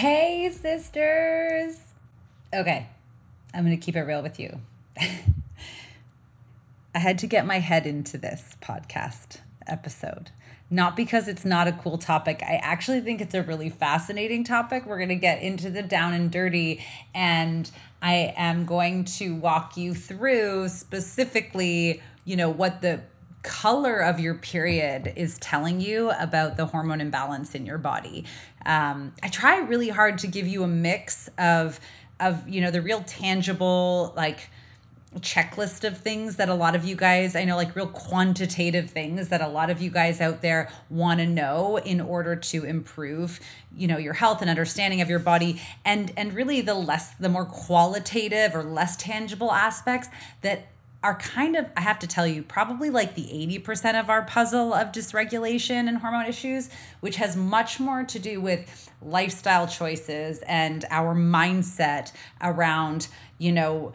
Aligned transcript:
Hey, 0.00 0.50
sisters. 0.50 1.78
Okay, 2.54 2.88
I'm 3.52 3.66
going 3.66 3.78
to 3.78 3.84
keep 3.84 3.96
it 3.96 4.00
real 4.00 4.22
with 4.22 4.40
you. 4.40 4.58
I 4.98 5.20
had 6.94 7.18
to 7.18 7.26
get 7.26 7.44
my 7.44 7.58
head 7.58 7.86
into 7.86 8.16
this 8.16 8.56
podcast 8.62 9.40
episode. 9.66 10.30
Not 10.70 10.96
because 10.96 11.28
it's 11.28 11.44
not 11.44 11.68
a 11.68 11.72
cool 11.72 11.98
topic. 11.98 12.42
I 12.42 12.54
actually 12.62 13.02
think 13.02 13.20
it's 13.20 13.34
a 13.34 13.42
really 13.42 13.68
fascinating 13.68 14.42
topic. 14.42 14.86
We're 14.86 14.96
going 14.96 15.10
to 15.10 15.16
get 15.16 15.42
into 15.42 15.68
the 15.68 15.82
down 15.82 16.14
and 16.14 16.30
dirty, 16.30 16.82
and 17.14 17.70
I 18.00 18.32
am 18.38 18.64
going 18.64 19.04
to 19.04 19.34
walk 19.34 19.76
you 19.76 19.92
through 19.92 20.68
specifically, 20.68 22.00
you 22.24 22.36
know, 22.36 22.48
what 22.48 22.80
the 22.80 23.00
color 23.42 24.00
of 24.00 24.20
your 24.20 24.34
period 24.34 25.12
is 25.16 25.38
telling 25.38 25.80
you 25.80 26.10
about 26.10 26.56
the 26.56 26.66
hormone 26.66 27.00
imbalance 27.00 27.54
in 27.54 27.64
your 27.64 27.78
body. 27.78 28.24
Um, 28.66 29.12
I 29.22 29.28
try 29.28 29.58
really 29.58 29.88
hard 29.88 30.18
to 30.18 30.26
give 30.26 30.46
you 30.46 30.62
a 30.62 30.68
mix 30.68 31.28
of 31.38 31.80
of 32.18 32.46
you 32.48 32.60
know 32.60 32.70
the 32.70 32.82
real 32.82 33.02
tangible 33.02 34.12
like 34.14 34.50
checklist 35.18 35.82
of 35.82 35.98
things 35.98 36.36
that 36.36 36.48
a 36.48 36.54
lot 36.54 36.76
of 36.76 36.84
you 36.84 36.94
guys 36.94 37.34
I 37.34 37.44
know 37.44 37.56
like 37.56 37.74
real 37.74 37.88
quantitative 37.88 38.90
things 38.90 39.28
that 39.30 39.40
a 39.40 39.48
lot 39.48 39.68
of 39.68 39.80
you 39.80 39.90
guys 39.90 40.20
out 40.20 40.40
there 40.40 40.70
want 40.88 41.18
to 41.18 41.26
know 41.26 41.78
in 41.78 42.00
order 42.00 42.36
to 42.36 42.64
improve 42.64 43.40
you 43.74 43.88
know 43.88 43.98
your 43.98 44.12
health 44.12 44.40
and 44.40 44.48
understanding 44.48 45.00
of 45.00 45.08
your 45.08 45.18
body 45.18 45.60
and 45.84 46.12
and 46.16 46.32
really 46.32 46.60
the 46.60 46.74
less 46.74 47.14
the 47.14 47.28
more 47.28 47.44
qualitative 47.44 48.54
or 48.54 48.62
less 48.62 48.96
tangible 48.96 49.50
aspects 49.50 50.08
that 50.42 50.68
are 51.02 51.14
kind 51.16 51.56
of, 51.56 51.66
I 51.76 51.80
have 51.80 51.98
to 52.00 52.06
tell 52.06 52.26
you, 52.26 52.42
probably 52.42 52.90
like 52.90 53.14
the 53.14 53.22
80% 53.22 53.98
of 53.98 54.10
our 54.10 54.22
puzzle 54.22 54.74
of 54.74 54.88
dysregulation 54.88 55.88
and 55.88 55.98
hormone 55.98 56.26
issues, 56.26 56.68
which 57.00 57.16
has 57.16 57.36
much 57.36 57.80
more 57.80 58.04
to 58.04 58.18
do 58.18 58.40
with 58.40 58.90
lifestyle 59.00 59.66
choices 59.66 60.40
and 60.46 60.84
our 60.90 61.14
mindset 61.14 62.12
around, 62.42 63.08
you 63.38 63.50
know, 63.50 63.94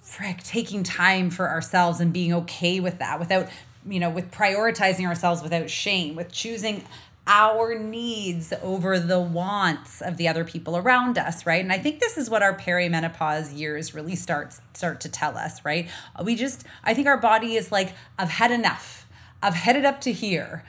frick, 0.00 0.42
taking 0.44 0.84
time 0.84 1.30
for 1.30 1.48
ourselves 1.48 2.00
and 2.00 2.12
being 2.12 2.32
okay 2.32 2.78
with 2.78 3.00
that 3.00 3.18
without, 3.18 3.48
you 3.88 3.98
know, 3.98 4.10
with 4.10 4.30
prioritizing 4.30 5.06
ourselves 5.06 5.42
without 5.42 5.68
shame, 5.68 6.14
with 6.14 6.30
choosing 6.30 6.84
our 7.32 7.78
needs 7.78 8.52
over 8.60 8.98
the 8.98 9.20
wants 9.20 10.02
of 10.02 10.16
the 10.16 10.26
other 10.26 10.44
people 10.44 10.76
around 10.76 11.16
us 11.16 11.46
right? 11.46 11.62
And 11.62 11.72
i 11.72 11.78
think 11.78 12.00
this 12.00 12.18
is 12.18 12.28
what 12.28 12.42
our 12.42 12.54
perimenopause 12.56 13.56
years 13.56 13.94
really 13.94 14.16
start 14.16 14.52
start 14.74 15.00
to 15.02 15.08
tell 15.08 15.38
us 15.38 15.64
right? 15.64 15.88
We 16.22 16.34
just 16.34 16.66
i 16.82 16.92
think 16.92 17.06
our 17.06 17.16
body 17.16 17.54
is 17.54 17.70
like 17.70 17.94
i've 18.18 18.30
had 18.30 18.50
enough. 18.50 19.06
I've 19.42 19.54
headed 19.54 19.86
up 19.86 20.02
to 20.02 20.12
here. 20.12 20.64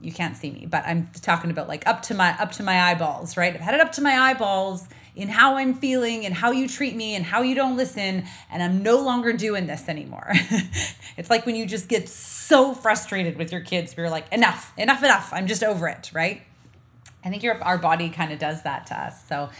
You 0.00 0.12
can't 0.12 0.36
see 0.36 0.50
me 0.50 0.66
but 0.66 0.84
i'm 0.86 1.08
talking 1.22 1.50
about 1.50 1.68
like 1.68 1.86
up 1.86 2.02
to 2.02 2.14
my 2.14 2.38
up 2.38 2.52
to 2.52 2.62
my 2.62 2.78
eyeballs 2.90 3.38
right? 3.38 3.54
I've 3.54 3.62
headed 3.62 3.80
up 3.80 3.92
to 3.92 4.02
my 4.02 4.12
eyeballs 4.12 4.86
in 5.16 5.28
how 5.28 5.56
I'm 5.56 5.74
feeling 5.74 6.26
and 6.26 6.34
how 6.34 6.50
you 6.50 6.68
treat 6.68 6.96
me 6.96 7.14
and 7.14 7.24
how 7.24 7.42
you 7.42 7.54
don't 7.54 7.76
listen. 7.76 8.24
And 8.50 8.62
I'm 8.62 8.82
no 8.82 8.98
longer 9.00 9.32
doing 9.32 9.66
this 9.66 9.88
anymore. 9.88 10.28
it's 11.16 11.30
like 11.30 11.46
when 11.46 11.54
you 11.54 11.66
just 11.66 11.88
get 11.88 12.08
so 12.08 12.74
frustrated 12.74 13.38
with 13.38 13.52
your 13.52 13.60
kids, 13.60 13.94
you're 13.96 14.10
like, 14.10 14.32
enough, 14.32 14.72
enough, 14.76 15.02
enough. 15.02 15.30
I'm 15.32 15.46
just 15.46 15.62
over 15.62 15.86
it, 15.88 16.10
right? 16.12 16.42
I 17.24 17.30
think 17.30 17.42
your 17.42 17.62
our 17.62 17.78
body 17.78 18.10
kind 18.10 18.32
of 18.32 18.38
does 18.38 18.62
that 18.64 18.86
to 18.88 18.98
us. 18.98 19.26
So 19.28 19.50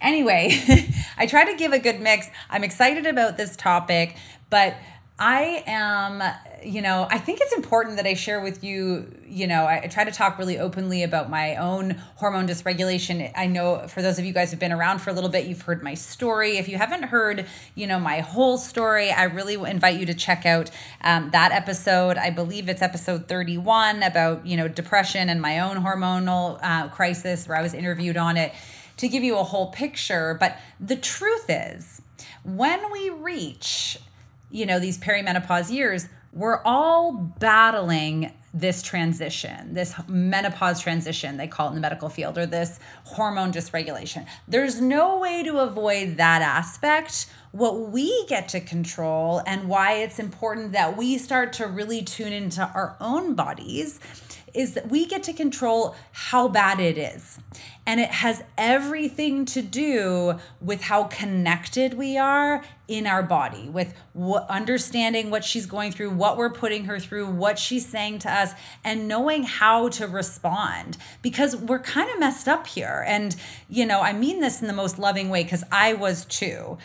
anyway, 0.00 0.60
I 1.16 1.26
try 1.26 1.50
to 1.50 1.56
give 1.56 1.72
a 1.72 1.78
good 1.78 2.00
mix. 2.00 2.28
I'm 2.50 2.64
excited 2.64 3.06
about 3.06 3.36
this 3.36 3.56
topic, 3.56 4.16
but 4.50 4.74
I 5.18 5.64
am, 5.66 6.22
you 6.62 6.82
know, 6.82 7.06
I 7.10 7.16
think 7.18 7.40
it's 7.40 7.54
important 7.54 7.96
that 7.96 8.06
I 8.06 8.12
share 8.12 8.38
with 8.38 8.62
you, 8.62 9.10
you 9.26 9.46
know, 9.46 9.64
I, 9.64 9.84
I, 9.84 9.86
try 9.86 10.04
to 10.04 10.10
talk 10.10 10.38
really 10.38 10.58
openly 10.58 11.02
about 11.04 11.30
my 11.30 11.56
own 11.56 11.92
hormone 12.16 12.46
dysregulation. 12.46 13.32
I 13.34 13.46
know 13.46 13.88
for 13.88 14.02
those 14.02 14.18
of 14.18 14.26
you 14.26 14.34
guys 14.34 14.50
who've 14.50 14.60
been 14.60 14.72
around 14.72 14.98
for 14.98 15.08
a 15.08 15.14
little 15.14 15.30
bit, 15.30 15.46
you've 15.46 15.62
heard 15.62 15.82
my 15.82 15.94
story. 15.94 16.58
If 16.58 16.68
you 16.68 16.76
haven't 16.76 17.04
heard, 17.04 17.46
you 17.74 17.86
know, 17.86 17.98
my 17.98 18.20
whole 18.20 18.58
story, 18.58 19.10
I 19.10 19.24
really 19.24 19.54
invite 19.54 19.98
you 19.98 20.04
to 20.04 20.14
check 20.14 20.44
out 20.44 20.70
um, 21.00 21.30
that 21.30 21.50
episode. 21.50 22.18
I 22.18 22.28
believe 22.28 22.68
it's 22.68 22.82
episode 22.82 23.26
31 23.26 24.02
about, 24.02 24.46
you 24.46 24.58
know, 24.58 24.68
depression 24.68 25.30
and 25.30 25.40
my 25.40 25.60
own 25.60 25.78
hormonal 25.78 26.60
uh, 26.62 26.88
crisis 26.88 27.48
where 27.48 27.56
I 27.56 27.62
was 27.62 27.72
interviewed 27.72 28.18
on 28.18 28.36
it 28.36 28.52
to 28.98 29.08
give 29.08 29.24
you 29.24 29.38
a 29.38 29.44
whole 29.44 29.70
picture. 29.72 30.36
But 30.38 30.58
the 30.78 30.96
truth 30.96 31.46
is, 31.48 32.02
when 32.44 32.92
we 32.92 33.08
reach 33.08 33.98
you 34.50 34.66
know, 34.66 34.78
these 34.78 34.98
perimenopause 34.98 35.70
years, 35.70 36.08
we're 36.32 36.60
all 36.64 37.12
battling 37.12 38.32
this 38.52 38.82
transition, 38.82 39.74
this 39.74 39.94
menopause 40.08 40.80
transition, 40.80 41.36
they 41.36 41.46
call 41.46 41.66
it 41.66 41.70
in 41.70 41.74
the 41.74 41.80
medical 41.80 42.08
field, 42.08 42.38
or 42.38 42.46
this 42.46 42.80
hormone 43.04 43.52
dysregulation. 43.52 44.26
There's 44.48 44.80
no 44.80 45.18
way 45.18 45.42
to 45.42 45.58
avoid 45.58 46.16
that 46.16 46.40
aspect. 46.40 47.26
What 47.52 47.90
we 47.90 48.26
get 48.28 48.48
to 48.50 48.60
control 48.60 49.42
and 49.46 49.68
why 49.68 49.94
it's 49.94 50.18
important 50.18 50.72
that 50.72 50.96
we 50.96 51.18
start 51.18 51.52
to 51.54 51.66
really 51.66 52.02
tune 52.02 52.32
into 52.32 52.62
our 52.62 52.96
own 52.98 53.34
bodies 53.34 54.00
is 54.56 54.74
that 54.74 54.88
we 54.88 55.06
get 55.06 55.22
to 55.24 55.32
control 55.32 55.94
how 56.12 56.48
bad 56.48 56.80
it 56.80 56.96
is. 56.96 57.38
And 57.88 58.00
it 58.00 58.10
has 58.10 58.42
everything 58.58 59.44
to 59.46 59.62
do 59.62 60.38
with 60.60 60.82
how 60.82 61.04
connected 61.04 61.94
we 61.94 62.18
are 62.18 62.64
in 62.88 63.06
our 63.06 63.22
body, 63.22 63.68
with 63.68 63.94
what, 64.12 64.48
understanding 64.48 65.30
what 65.30 65.44
she's 65.44 65.66
going 65.66 65.92
through, 65.92 66.10
what 66.10 66.36
we're 66.36 66.50
putting 66.50 66.86
her 66.86 66.98
through, 66.98 67.26
what 67.26 67.58
she's 67.58 67.86
saying 67.86 68.18
to 68.20 68.32
us, 68.32 68.52
and 68.82 69.06
knowing 69.06 69.44
how 69.44 69.88
to 69.88 70.06
respond 70.06 70.96
because 71.22 71.54
we're 71.56 71.78
kind 71.78 72.10
of 72.10 72.18
messed 72.18 72.48
up 72.48 72.66
here. 72.66 73.04
And, 73.06 73.36
you 73.68 73.86
know, 73.86 74.00
I 74.00 74.12
mean 74.12 74.40
this 74.40 74.60
in 74.60 74.66
the 74.66 74.72
most 74.72 74.98
loving 74.98 75.28
way 75.28 75.44
because 75.44 75.64
I 75.70 75.94
was 75.94 76.24
too. 76.24 76.78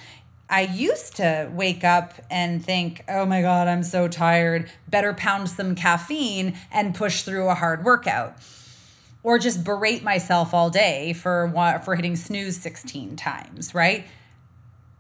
I 0.52 0.62
used 0.64 1.16
to 1.16 1.50
wake 1.54 1.86
up 1.86 2.14
and 2.30 2.64
think, 2.64 3.06
oh 3.08 3.26
my 3.26 3.42
God, 3.42 3.70
I'm 3.70 3.84
so 3.84 4.10
tired. 4.10 4.70
Better 4.86 5.14
pound 5.14 5.48
some 5.48 5.76
caffeine 5.76 6.58
and 6.70 6.94
push 6.94 7.24
through 7.24 7.48
a 7.48 7.56
hard 7.56 7.86
workout. 7.86 8.36
Or 9.24 9.40
just 9.40 9.64
berate 9.64 10.04
myself 10.04 10.54
all 10.54 10.70
day 10.70 11.14
for, 11.14 11.80
for 11.86 11.96
hitting 11.96 12.18
snooze 12.18 12.58
16 12.58 13.16
times, 13.16 13.74
right? 13.74 14.06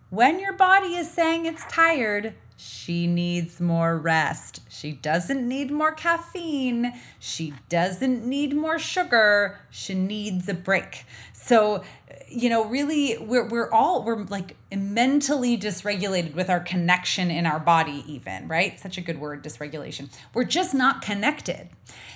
When 0.09 0.39
your 0.39 0.53
body 0.53 0.95
is 0.95 1.11
saying 1.11 1.45
it's 1.45 1.65
tired, 1.65 2.33
she 2.55 3.07
needs 3.07 3.59
more 3.59 3.97
rest. 3.97 4.61
She 4.69 4.91
doesn't 4.91 5.45
need 5.47 5.71
more 5.71 5.91
caffeine. 5.91 6.93
She 7.19 7.55
doesn't 7.69 8.23
need 8.23 8.55
more 8.55 8.77
sugar. 8.77 9.59
She 9.69 9.95
needs 9.95 10.47
a 10.47 10.53
break. 10.53 11.05
So 11.33 11.83
you 12.31 12.49
know 12.49 12.65
really 12.65 13.17
we're 13.17 13.47
we're 13.47 13.69
all 13.71 14.03
we're 14.03 14.23
like 14.23 14.55
mentally 14.73 15.57
dysregulated 15.57 16.33
with 16.33 16.49
our 16.49 16.59
connection 16.59 17.29
in 17.29 17.45
our 17.45 17.59
body 17.59 18.03
even 18.07 18.47
right? 18.47 18.79
Such 18.79 18.97
a 18.97 19.01
good 19.01 19.19
word 19.19 19.43
dysregulation. 19.43 20.09
We're 20.33 20.45
just 20.45 20.73
not 20.73 21.01
connected. 21.01 21.69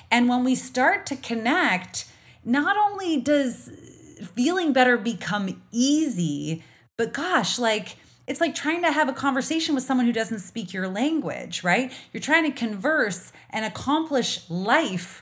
And 0.09 0.29
when 0.29 0.43
we 0.43 0.55
start 0.55 1.05
to 1.07 1.15
connect 1.15 2.07
not 2.43 2.77
only 2.77 3.19
does 3.19 3.71
feeling 4.33 4.71
better 4.71 4.97
become 4.97 5.61
easy 5.71 6.63
but 6.97 7.13
gosh 7.13 7.59
like 7.59 7.97
it's 8.27 8.41
like 8.41 8.55
trying 8.55 8.81
to 8.81 8.91
have 8.91 9.07
a 9.07 9.13
conversation 9.13 9.75
with 9.75 9.83
someone 9.83 10.07
who 10.07 10.13
doesn't 10.13 10.39
speak 10.39 10.73
your 10.73 10.87
language 10.87 11.63
right? 11.63 11.91
You're 12.13 12.21
trying 12.21 12.49
to 12.49 12.57
converse 12.57 13.33
and 13.49 13.65
accomplish 13.65 14.49
life 14.49 15.21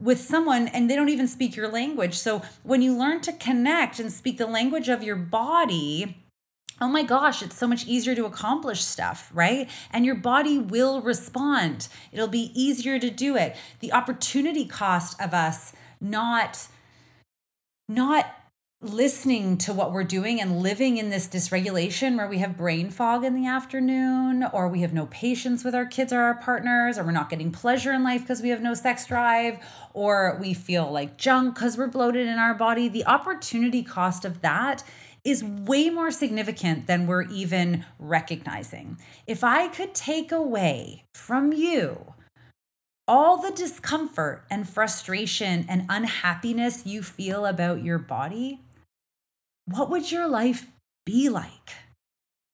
with 0.00 0.20
someone 0.20 0.68
and 0.68 0.90
they 0.90 0.96
don't 0.96 1.08
even 1.08 1.28
speak 1.28 1.56
your 1.56 1.68
language. 1.68 2.14
So 2.14 2.42
when 2.62 2.82
you 2.82 2.96
learn 2.96 3.20
to 3.22 3.32
connect 3.32 3.98
and 3.98 4.12
speak 4.12 4.38
the 4.38 4.46
language 4.46 4.88
of 4.88 5.02
your 5.02 5.16
body, 5.16 6.16
oh 6.80 6.88
my 6.88 7.02
gosh, 7.02 7.42
it's 7.42 7.56
so 7.56 7.66
much 7.66 7.86
easier 7.86 8.14
to 8.14 8.26
accomplish 8.26 8.84
stuff, 8.84 9.30
right? 9.32 9.68
And 9.90 10.04
your 10.04 10.14
body 10.14 10.58
will 10.58 11.00
respond. 11.00 11.88
It'll 12.12 12.28
be 12.28 12.52
easier 12.54 12.98
to 12.98 13.10
do 13.10 13.36
it. 13.36 13.56
The 13.80 13.92
opportunity 13.92 14.66
cost 14.66 15.20
of 15.20 15.32
us 15.32 15.72
not 16.00 16.68
not 17.88 18.26
listening 18.82 19.56
to 19.56 19.72
what 19.72 19.90
we're 19.90 20.04
doing 20.04 20.38
and 20.38 20.60
living 20.60 20.98
in 20.98 21.08
this 21.08 21.26
dysregulation 21.26 22.14
where 22.14 22.28
we 22.28 22.38
have 22.38 22.58
brain 22.58 22.90
fog 22.90 23.24
in 23.24 23.34
the 23.34 23.46
afternoon 23.46 24.44
or 24.52 24.68
we 24.68 24.82
have 24.82 24.92
no 24.92 25.06
patience 25.06 25.64
with 25.64 25.74
our 25.74 25.86
kids 25.86 26.12
or 26.12 26.20
our 26.20 26.34
partners 26.34 26.98
or 26.98 27.04
we're 27.04 27.10
not 27.10 27.30
getting 27.30 27.50
pleasure 27.50 27.90
in 27.90 28.04
life 28.04 28.20
because 28.20 28.42
we 28.42 28.50
have 28.50 28.60
no 28.60 28.74
sex 28.74 29.06
drive 29.06 29.58
or 29.94 30.36
we 30.42 30.52
feel 30.52 30.92
like 30.92 31.16
junk 31.16 31.54
because 31.54 31.78
we're 31.78 31.86
bloated 31.86 32.26
in 32.26 32.38
our 32.38 32.52
body 32.52 32.86
the 32.86 33.06
opportunity 33.06 33.82
cost 33.82 34.26
of 34.26 34.42
that 34.42 34.84
is 35.24 35.42
way 35.42 35.88
more 35.88 36.10
significant 36.10 36.86
than 36.86 37.06
we're 37.06 37.24
even 37.28 37.82
recognizing. 37.98 38.98
If 39.26 39.42
i 39.42 39.68
could 39.68 39.94
take 39.94 40.30
away 40.30 41.04
from 41.14 41.54
you 41.54 42.12
all 43.08 43.38
the 43.38 43.52
discomfort 43.52 44.44
and 44.50 44.68
frustration 44.68 45.64
and 45.68 45.86
unhappiness 45.88 46.84
you 46.84 47.02
feel 47.02 47.46
about 47.46 47.82
your 47.82 47.98
body 47.98 48.60
what 49.66 49.90
would 49.90 50.10
your 50.10 50.28
life 50.28 50.66
be 51.04 51.28
like? 51.28 51.72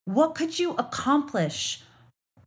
What 0.05 0.35
could 0.35 0.59
you 0.59 0.73
accomplish? 0.73 1.83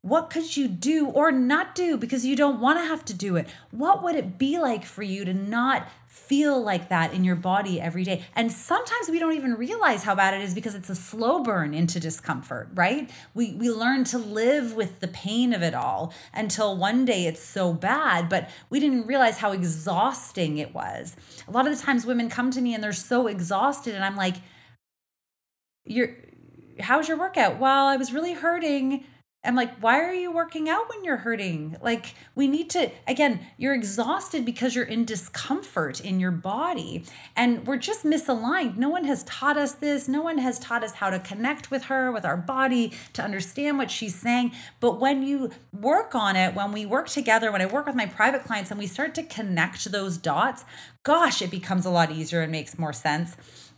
What 0.02 0.30
could 0.30 0.56
you 0.56 0.68
do 0.68 1.08
or 1.08 1.32
not 1.32 1.74
do 1.74 1.98
because 1.98 2.28
you 2.28 2.36
don't 2.36 2.60
want 2.60 2.78
to 2.78 2.86
have 2.86 3.04
to 3.06 3.14
do 3.14 3.38
it? 3.38 3.48
What 3.72 4.04
would 4.04 4.16
it 4.16 4.38
be 4.38 4.60
like 4.60 4.86
for 4.86 5.02
you 5.02 5.26
to 5.26 5.34
not 5.34 5.88
feel 6.08 6.62
like 6.62 6.90
that 6.90 7.12
in 7.14 7.24
your 7.24 7.36
body 7.36 7.82
every 7.82 8.04
day? 8.04 8.24
And 8.36 8.52
sometimes 8.52 9.10
we 9.10 9.18
don't 9.18 9.34
even 9.34 9.56
realize 9.56 10.04
how 10.04 10.14
bad 10.14 10.36
it 10.36 10.42
is 10.42 10.54
because 10.54 10.76
it's 10.76 10.92
a 10.92 10.96
slow 10.96 11.42
burn 11.42 11.74
into 11.74 12.00
discomfort, 12.00 12.70
right? 12.76 13.10
We 13.34 13.54
we 13.54 13.72
learn 13.72 14.04
to 14.06 14.20
live 14.20 14.76
with 14.76 15.00
the 15.00 15.08
pain 15.08 15.54
of 15.54 15.64
it 15.64 15.74
all 15.74 16.14
until 16.36 16.78
one 16.78 17.06
day 17.06 17.26
it's 17.26 17.42
so 17.42 17.74
bad, 17.74 18.30
but 18.30 18.50
we 18.70 18.80
didn't 18.80 19.08
realize 19.08 19.40
how 19.40 19.54
exhausting 19.54 20.60
it 20.60 20.72
was. 20.72 21.16
A 21.48 21.52
lot 21.52 21.68
of 21.68 21.76
the 21.76 21.84
times 21.84 22.06
women 22.06 22.30
come 22.30 22.52
to 22.52 22.62
me 22.62 22.76
and 22.76 22.84
they're 22.84 22.94
so 22.94 23.26
exhausted 23.26 23.96
and 23.96 24.06
I'm 24.06 24.16
like, 24.16 24.36
you're 25.86 26.16
how's 26.80 27.08
your 27.08 27.18
workout? 27.18 27.60
Well, 27.60 27.88
I 27.88 27.98
was 27.98 28.14
really 28.14 28.34
hurting. 28.34 29.06
I'm 29.44 29.56
like, 29.56 29.78
why 29.80 30.00
are 30.00 30.14
you 30.14 30.32
working 30.32 30.68
out 30.68 30.90
when 30.90 31.04
you're 31.04 31.18
hurting? 31.18 31.78
Like, 31.80 32.16
we 32.34 32.48
need 32.48 32.68
to, 32.72 32.90
again, 33.08 33.42
you're 33.58 33.76
exhausted 33.76 34.44
because 34.44 34.74
you're 34.74 34.86
in 34.86 35.06
discomfort 35.06 36.00
in 36.02 36.20
your 36.20 36.32
body. 36.32 37.06
And 37.36 37.68
we're 37.68 37.78
just 37.78 38.04
misaligned. 38.04 38.76
No 38.78 38.90
one 38.90 39.04
has 39.06 39.24
taught 39.26 39.56
us 39.56 39.74
this. 39.74 40.08
No 40.08 40.24
one 40.24 40.40
has 40.40 40.58
taught 40.58 40.84
us 40.84 40.94
how 40.94 41.12
to 41.12 41.20
connect 41.20 41.70
with 41.70 41.86
her, 41.86 42.12
with 42.12 42.26
our 42.26 42.38
body, 42.38 42.92
to 43.14 43.22
understand 43.22 43.78
what 43.78 43.92
she's 43.92 44.16
saying. 44.16 44.52
But 44.80 45.00
when 45.00 45.22
you 45.22 45.52
work 45.72 46.16
on 46.16 46.36
it, 46.36 46.56
when 46.56 46.72
we 46.72 46.88
work 46.88 47.08
together, 47.08 47.52
when 47.52 47.62
I 47.62 47.68
work 47.68 47.86
with 47.86 47.96
my 47.96 48.08
private 48.08 48.46
clients 48.46 48.72
and 48.72 48.80
we 48.80 48.88
start 48.88 49.14
to 49.16 49.24
connect 49.24 49.92
those 49.92 50.18
dots, 50.18 50.66
gosh, 51.04 51.44
it 51.44 51.52
becomes 51.52 51.86
a 51.86 51.92
lot 51.92 52.12
easier 52.12 52.42
and 52.42 52.52
makes 52.52 52.80
more 52.80 52.94
sense 52.94 53.36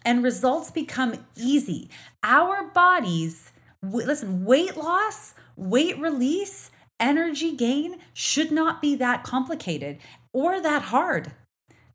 and 0.07 0.23
results 0.23 0.71
become 0.71 1.25
easy. 1.35 1.89
Our 2.23 2.63
bodies, 2.69 3.51
listen, 3.83 4.45
weight 4.45 4.77
loss, 4.77 5.35
weight 5.57 5.99
release, 5.99 6.71
energy 6.97 7.51
gain 7.51 7.97
should 8.13 8.49
not 8.49 8.81
be 8.81 8.95
that 8.95 9.25
complicated 9.25 9.97
or 10.31 10.61
that 10.61 10.83
hard. 10.83 11.33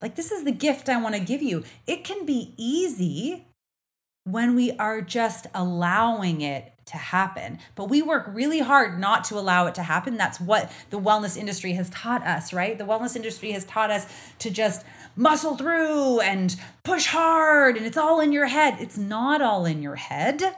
Like, 0.02 0.14
this 0.14 0.30
is 0.30 0.44
the 0.44 0.52
gift 0.52 0.90
I 0.90 1.00
want 1.00 1.14
to 1.14 1.22
give 1.22 1.40
you. 1.40 1.64
It 1.86 2.04
can 2.04 2.26
be 2.26 2.52
easy 2.58 3.46
when 4.24 4.54
we 4.54 4.72
are 4.72 5.00
just 5.00 5.46
allowing 5.54 6.42
it 6.42 6.71
to 6.86 6.96
happen. 6.96 7.58
But 7.74 7.88
we 7.88 8.02
work 8.02 8.24
really 8.28 8.60
hard 8.60 8.98
not 8.98 9.24
to 9.24 9.38
allow 9.38 9.66
it 9.66 9.74
to 9.76 9.82
happen. 9.82 10.16
That's 10.16 10.40
what 10.40 10.70
the 10.90 10.98
wellness 10.98 11.36
industry 11.36 11.72
has 11.74 11.90
taught 11.90 12.26
us, 12.26 12.52
right? 12.52 12.76
The 12.76 12.84
wellness 12.84 13.16
industry 13.16 13.52
has 13.52 13.64
taught 13.64 13.90
us 13.90 14.06
to 14.40 14.50
just 14.50 14.84
muscle 15.16 15.56
through 15.56 16.20
and 16.20 16.56
push 16.84 17.06
hard 17.06 17.76
and 17.76 17.86
it's 17.86 17.96
all 17.96 18.20
in 18.20 18.32
your 18.32 18.46
head. 18.46 18.76
It's 18.80 18.98
not 18.98 19.42
all 19.42 19.64
in 19.64 19.82
your 19.82 19.96
head. 19.96 20.56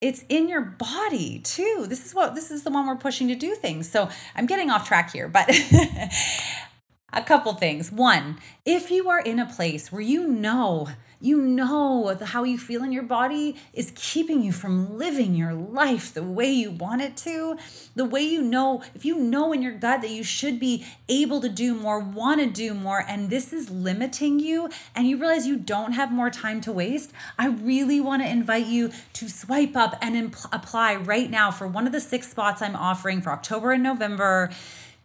It's 0.00 0.24
in 0.28 0.48
your 0.48 0.60
body 0.60 1.40
too. 1.40 1.86
This 1.88 2.06
is 2.06 2.14
what 2.14 2.36
this 2.36 2.52
is 2.52 2.62
the 2.62 2.70
one 2.70 2.86
we're 2.86 2.94
pushing 2.94 3.26
to 3.28 3.34
do 3.34 3.56
things. 3.56 3.90
So 3.90 4.08
I'm 4.36 4.46
getting 4.46 4.70
off 4.70 4.86
track 4.86 5.12
here, 5.12 5.26
but 5.26 5.48
a 7.12 7.22
couple 7.22 7.54
things. 7.54 7.90
One, 7.90 8.38
if 8.64 8.90
you 8.90 9.08
are 9.08 9.20
in 9.20 9.38
a 9.38 9.46
place 9.46 9.90
where 9.90 10.02
you 10.02 10.26
know 10.26 10.88
you 11.20 11.40
know 11.40 12.16
how 12.22 12.44
you 12.44 12.56
feel 12.56 12.84
in 12.84 12.92
your 12.92 13.02
body 13.02 13.56
is 13.72 13.92
keeping 13.96 14.40
you 14.40 14.52
from 14.52 14.96
living 14.96 15.34
your 15.34 15.52
life 15.52 16.14
the 16.14 16.22
way 16.22 16.50
you 16.50 16.70
want 16.70 17.02
it 17.02 17.16
to. 17.16 17.58
The 17.96 18.04
way 18.04 18.22
you 18.22 18.40
know, 18.40 18.82
if 18.94 19.04
you 19.04 19.18
know 19.18 19.52
in 19.52 19.60
your 19.60 19.72
gut 19.72 20.02
that 20.02 20.10
you 20.10 20.22
should 20.22 20.60
be 20.60 20.86
able 21.08 21.40
to 21.40 21.48
do 21.48 21.74
more, 21.74 21.98
want 21.98 22.40
to 22.40 22.46
do 22.46 22.72
more, 22.72 23.04
and 23.08 23.30
this 23.30 23.52
is 23.52 23.68
limiting 23.68 24.38
you, 24.38 24.68
and 24.94 25.08
you 25.08 25.16
realize 25.16 25.46
you 25.46 25.56
don't 25.56 25.92
have 25.92 26.12
more 26.12 26.30
time 26.30 26.60
to 26.62 26.72
waste, 26.72 27.12
I 27.36 27.48
really 27.48 28.00
want 28.00 28.22
to 28.22 28.28
invite 28.28 28.66
you 28.66 28.92
to 29.14 29.28
swipe 29.28 29.76
up 29.76 29.96
and 30.00 30.14
impl- 30.14 30.48
apply 30.52 30.94
right 30.96 31.28
now 31.28 31.50
for 31.50 31.66
one 31.66 31.86
of 31.86 31.92
the 31.92 32.00
six 32.00 32.30
spots 32.30 32.62
I'm 32.62 32.76
offering 32.76 33.22
for 33.22 33.30
October 33.30 33.72
and 33.72 33.82
November 33.82 34.50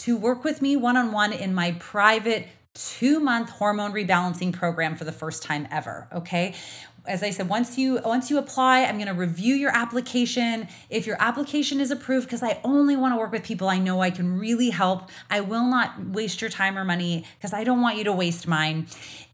to 0.04 0.18
work 0.18 0.44
with 0.44 0.62
me 0.62 0.76
one 0.76 0.98
on 0.98 1.14
one 1.14 1.32
in 1.32 1.54
my 1.54 1.72
private 1.80 2.50
two 2.74 3.22
month 3.22 3.50
hormone 3.50 3.94
rebalancing 3.94 4.52
program 4.52 4.96
for 4.96 5.06
the 5.06 5.12
first 5.12 5.44
time 5.44 5.66
ever. 5.72 6.08
Okay. 6.12 6.54
As 7.06 7.22
I 7.22 7.32
said, 7.32 7.50
once 7.50 7.78
you 7.78 8.00
once 8.04 8.30
you 8.30 8.38
apply, 8.38 8.84
I'm 8.84 8.98
to 8.98 9.14
review 9.14 9.56
your 9.56 9.72
application. 9.76 10.68
If 10.90 11.06
your 11.06 11.18
application 11.20 11.80
is 11.80 11.92
approved, 11.92 12.28
because 12.28 12.44
I 12.44 12.60
only 12.64 12.96
want 12.96 13.14
to 13.14 13.18
work 13.18 13.32
with 13.32 13.44
people 13.44 13.68
I 13.68 13.78
know 13.78 14.02
I 14.02 14.10
can 14.10 14.40
really 14.40 14.70
help. 14.70 15.10
I 15.30 15.42
will 15.42 15.66
not 15.66 16.08
waste 16.08 16.42
your 16.42 16.50
time 16.50 16.78
or 16.78 16.86
money 16.86 17.26
because 17.38 17.54
I 17.54 17.64
don't 17.64 17.82
want 17.82 17.98
you 17.98 18.06
to 18.06 18.14
waste 18.14 18.48
mine. 18.48 18.88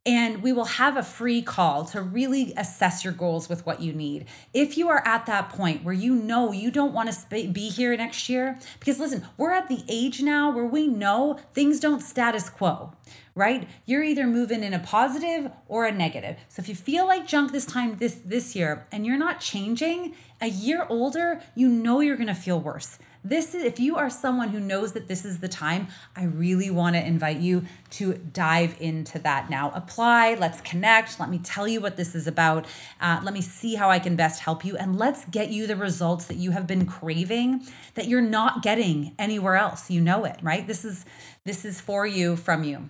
And 0.05 0.41
we 0.41 0.53
will 0.53 0.65
have 0.65 0.97
a 0.97 1.03
free 1.03 1.41
call 1.41 1.85
to 1.85 2.01
really 2.01 2.53
assess 2.55 3.03
your 3.03 3.13
goals 3.13 3.49
with 3.49 3.65
what 3.65 3.81
you 3.81 3.93
need. 3.93 4.25
If 4.53 4.77
you 4.77 4.89
are 4.89 5.05
at 5.05 5.25
that 5.25 5.49
point 5.49 5.83
where 5.83 5.93
you 5.93 6.15
know 6.15 6.51
you 6.51 6.71
don't 6.71 6.93
want 6.93 7.11
to 7.11 7.47
be 7.47 7.69
here 7.69 7.95
next 7.95 8.29
year, 8.29 8.57
because 8.79 8.99
listen, 8.99 9.27
we're 9.37 9.51
at 9.51 9.67
the 9.67 9.83
age 9.87 10.21
now 10.21 10.51
where 10.51 10.65
we 10.65 10.87
know 10.87 11.39
things 11.53 11.79
don't 11.79 12.01
status 12.01 12.49
quo 12.49 12.93
right? 13.35 13.69
You're 13.85 14.03
either 14.03 14.27
moving 14.27 14.63
in 14.63 14.73
a 14.73 14.79
positive 14.79 15.49
or 15.69 15.85
a 15.85 15.93
negative. 15.93 16.35
So 16.49 16.61
if 16.61 16.67
you 16.67 16.75
feel 16.75 17.07
like 17.07 17.25
junk 17.25 17.53
this 17.53 17.65
time 17.65 17.95
this 17.97 18.15
this 18.25 18.53
year 18.53 18.85
and 18.91 19.05
you're 19.05 19.17
not 19.17 19.39
changing, 19.39 20.13
a 20.41 20.47
year 20.47 20.85
older, 20.89 21.41
you 21.55 21.69
know 21.69 22.01
you're 22.01 22.17
going 22.17 22.27
to 22.27 22.33
feel 22.33 22.59
worse. 22.59 22.99
This 23.23 23.53
is 23.53 23.63
if 23.63 23.79
you 23.79 23.97
are 23.97 24.09
someone 24.09 24.49
who 24.49 24.59
knows 24.59 24.93
that 24.93 25.07
this 25.07 25.25
is 25.25 25.39
the 25.39 25.49
time, 25.49 25.87
I 26.15 26.23
really 26.23 26.69
want 26.69 26.95
to 26.95 27.05
invite 27.05 27.39
you 27.39 27.65
to 27.91 28.13
dive 28.13 28.77
into 28.79 29.19
that 29.19 29.49
now. 29.49 29.71
Apply, 29.75 30.35
let's 30.35 30.61
connect. 30.61 31.19
Let 31.19 31.29
me 31.29 31.37
tell 31.39 31.67
you 31.67 31.81
what 31.81 31.97
this 31.97 32.15
is 32.15 32.27
about. 32.27 32.65
Uh, 33.01 33.19
let 33.23 33.33
me 33.33 33.41
see 33.41 33.75
how 33.75 33.89
I 33.89 33.99
can 33.99 34.15
best 34.15 34.41
help 34.41 34.63
you, 34.63 34.77
and 34.77 34.97
let's 34.97 35.25
get 35.25 35.49
you 35.49 35.67
the 35.67 35.75
results 35.75 36.25
that 36.25 36.37
you 36.37 36.51
have 36.51 36.65
been 36.65 36.85
craving 36.85 37.65
that 37.95 38.07
you're 38.07 38.21
not 38.21 38.63
getting 38.63 39.13
anywhere 39.19 39.55
else. 39.55 39.89
You 39.89 39.99
know 39.99 40.23
it, 40.23 40.37
right? 40.41 40.65
This 40.65 40.85
is 40.85 41.05
this 41.45 41.65
is 41.65 41.81
for 41.81 42.07
you 42.07 42.37
from 42.37 42.63
you. 42.63 42.89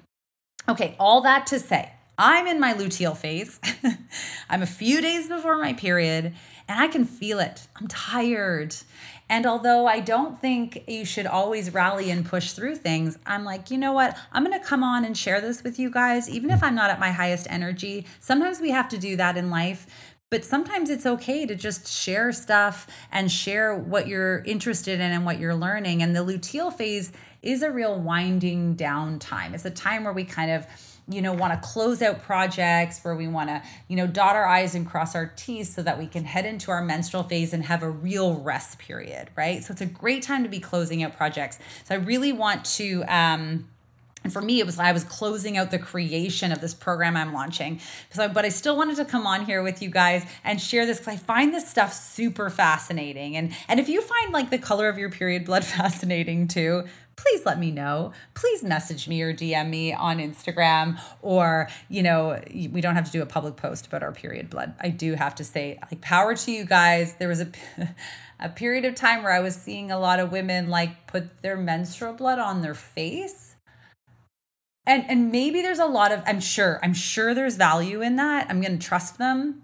Okay, 0.67 0.95
all 1.00 1.21
that 1.21 1.48
to 1.48 1.59
say, 1.59 1.91
I'm 2.19 2.48
in 2.48 2.59
my 2.59 2.74
luteal 2.74 3.15
phase. 3.15 3.59
I'm 4.50 4.62
a 4.62 4.67
few 4.67 5.01
days 5.01 5.29
before 5.29 5.57
my 5.57 5.71
period 5.71 6.36
and 6.67 6.79
I 6.79 6.88
can 6.88 7.05
feel 7.05 7.39
it. 7.39 7.67
I'm 7.77 7.88
tired. 7.88 8.75
And 9.29 9.45
although 9.45 9.86
I 9.86 10.00
don't 10.00 10.41
think 10.41 10.83
you 10.88 11.05
should 11.05 11.27
always 11.27 11.71
rally 11.74 12.09
and 12.09 12.25
push 12.25 12.51
through 12.51 12.77
things, 12.77 13.17
I'm 13.25 13.45
like, 13.45 13.69
you 13.69 13.77
know 13.77 13.93
what? 13.93 14.17
I'm 14.31 14.43
going 14.43 14.59
to 14.59 14.65
come 14.65 14.83
on 14.83 15.05
and 15.05 15.15
share 15.15 15.39
this 15.39 15.63
with 15.63 15.77
you 15.77 15.91
guys, 15.91 16.27
even 16.27 16.50
if 16.50 16.63
I'm 16.63 16.75
not 16.75 16.89
at 16.89 17.00
my 17.00 17.12
highest 17.12 17.45
energy. 17.50 18.07
Sometimes 18.19 18.59
we 18.59 18.71
have 18.71 18.89
to 18.89 18.98
do 18.98 19.15
that 19.17 19.38
in 19.38 19.50
life. 19.50 19.86
But 20.31 20.45
sometimes 20.45 20.91
it's 20.91 21.07
okay 21.07 21.48
to 21.48 21.55
just 21.55 21.88
share 21.88 22.31
stuff 22.31 22.86
and 23.12 23.31
share 23.31 23.75
what 23.75 24.07
you're 24.07 24.39
interested 24.39 25.00
in 25.00 25.12
and 25.12 25.25
what 25.25 25.39
you're 25.39 25.55
learning. 25.55 26.03
And 26.03 26.15
the 26.15 26.19
luteal 26.19 26.71
phase 26.71 27.12
is 27.41 27.63
a 27.63 27.71
real 27.71 28.00
winding 28.00 28.75
down 28.75 29.17
time. 29.17 29.55
It's 29.55 29.65
a 29.65 29.71
time 29.71 30.03
where 30.03 30.13
we 30.13 30.24
kind 30.25 30.51
of 30.51 30.67
you 31.09 31.21
know 31.21 31.33
want 31.33 31.53
to 31.53 31.67
close 31.67 32.01
out 32.01 32.21
projects 32.21 33.03
where 33.03 33.15
we 33.15 33.27
want 33.27 33.49
to 33.49 33.61
you 33.87 33.95
know 33.95 34.07
dot 34.07 34.35
our 34.35 34.47
i's 34.47 34.75
and 34.75 34.87
cross 34.87 35.15
our 35.15 35.33
t's 35.35 35.73
so 35.73 35.81
that 35.81 35.97
we 35.97 36.07
can 36.07 36.23
head 36.23 36.45
into 36.45 36.71
our 36.71 36.81
menstrual 36.81 37.23
phase 37.23 37.53
and 37.53 37.65
have 37.65 37.83
a 37.83 37.89
real 37.89 38.35
rest 38.35 38.79
period 38.79 39.29
right? 39.35 39.63
So 39.63 39.71
it's 39.71 39.81
a 39.81 39.85
great 39.85 40.23
time 40.23 40.43
to 40.43 40.49
be 40.49 40.59
closing 40.59 41.03
out 41.03 41.15
projects. 41.17 41.59
So 41.85 41.95
i 41.95 41.97
really 41.97 42.31
want 42.31 42.65
to 42.65 43.03
um 43.07 43.67
and 44.23 44.33
for 44.33 44.41
me 44.41 44.59
it 44.59 44.65
was 44.65 44.79
i 44.79 44.91
was 44.91 45.03
closing 45.03 45.57
out 45.57 45.71
the 45.71 45.79
creation 45.79 46.51
of 46.51 46.61
this 46.61 46.73
program 46.73 47.15
i'm 47.15 47.33
launching 47.33 47.79
so 48.11 48.27
but 48.27 48.45
i 48.45 48.49
still 48.49 48.75
wanted 48.77 48.95
to 48.95 49.05
come 49.05 49.25
on 49.25 49.45
here 49.45 49.61
with 49.61 49.81
you 49.81 49.89
guys 49.89 50.25
and 50.43 50.61
share 50.61 50.85
this 50.85 50.99
because 50.99 51.13
i 51.13 51.17
find 51.17 51.53
this 51.53 51.69
stuff 51.69 51.93
super 51.93 52.49
fascinating 52.49 53.35
and 53.35 53.53
and 53.67 53.79
if 53.79 53.89
you 53.89 54.01
find 54.01 54.33
like 54.33 54.49
the 54.49 54.57
color 54.57 54.89
of 54.89 54.97
your 54.97 55.09
period 55.09 55.45
blood 55.45 55.63
fascinating 55.79 56.47
too 56.47 56.83
please 57.19 57.45
let 57.45 57.59
me 57.59 57.69
know. 57.69 58.13
Please 58.33 58.63
message 58.63 59.07
me 59.07 59.21
or 59.21 59.33
DM 59.33 59.69
me 59.69 59.93
on 59.93 60.19
Instagram 60.19 60.99
or, 61.21 61.67
you 61.89 62.01
know, 62.01 62.41
we 62.49 62.79
don't 62.79 62.95
have 62.95 63.05
to 63.05 63.11
do 63.11 63.21
a 63.21 63.25
public 63.25 63.57
post 63.57 63.88
about 63.88 64.03
our 64.03 64.11
period 64.11 64.49
blood. 64.49 64.73
I 64.79 64.89
do 64.89 65.15
have 65.15 65.35
to 65.35 65.43
say 65.43 65.79
like 65.81 65.99
power 66.01 66.33
to 66.33 66.51
you 66.51 66.63
guys. 66.63 67.15
There 67.15 67.27
was 67.27 67.41
a 67.41 67.47
a 68.39 68.49
period 68.49 68.85
of 68.85 68.95
time 68.95 69.21
where 69.21 69.33
I 69.33 69.41
was 69.41 69.55
seeing 69.55 69.91
a 69.91 69.99
lot 69.99 70.19
of 70.19 70.31
women 70.31 70.69
like 70.69 71.07
put 71.07 71.41
their 71.41 71.57
menstrual 71.57 72.13
blood 72.13 72.39
on 72.39 72.61
their 72.61 72.73
face 72.73 73.48
and 74.89 75.05
and 75.08 75.31
maybe 75.31 75.62
there's 75.62 75.79
a 75.79 75.86
lot 75.86 76.12
of 76.12 76.22
i'm 76.25 76.41
sure 76.41 76.79
i'm 76.84 76.93
sure 76.93 77.34
there's 77.34 77.55
value 77.55 78.01
in 78.01 78.17
that. 78.17 78.48
I'm 78.50 78.62
to 78.62 78.77
trust 78.77 79.17
them. 79.17 79.63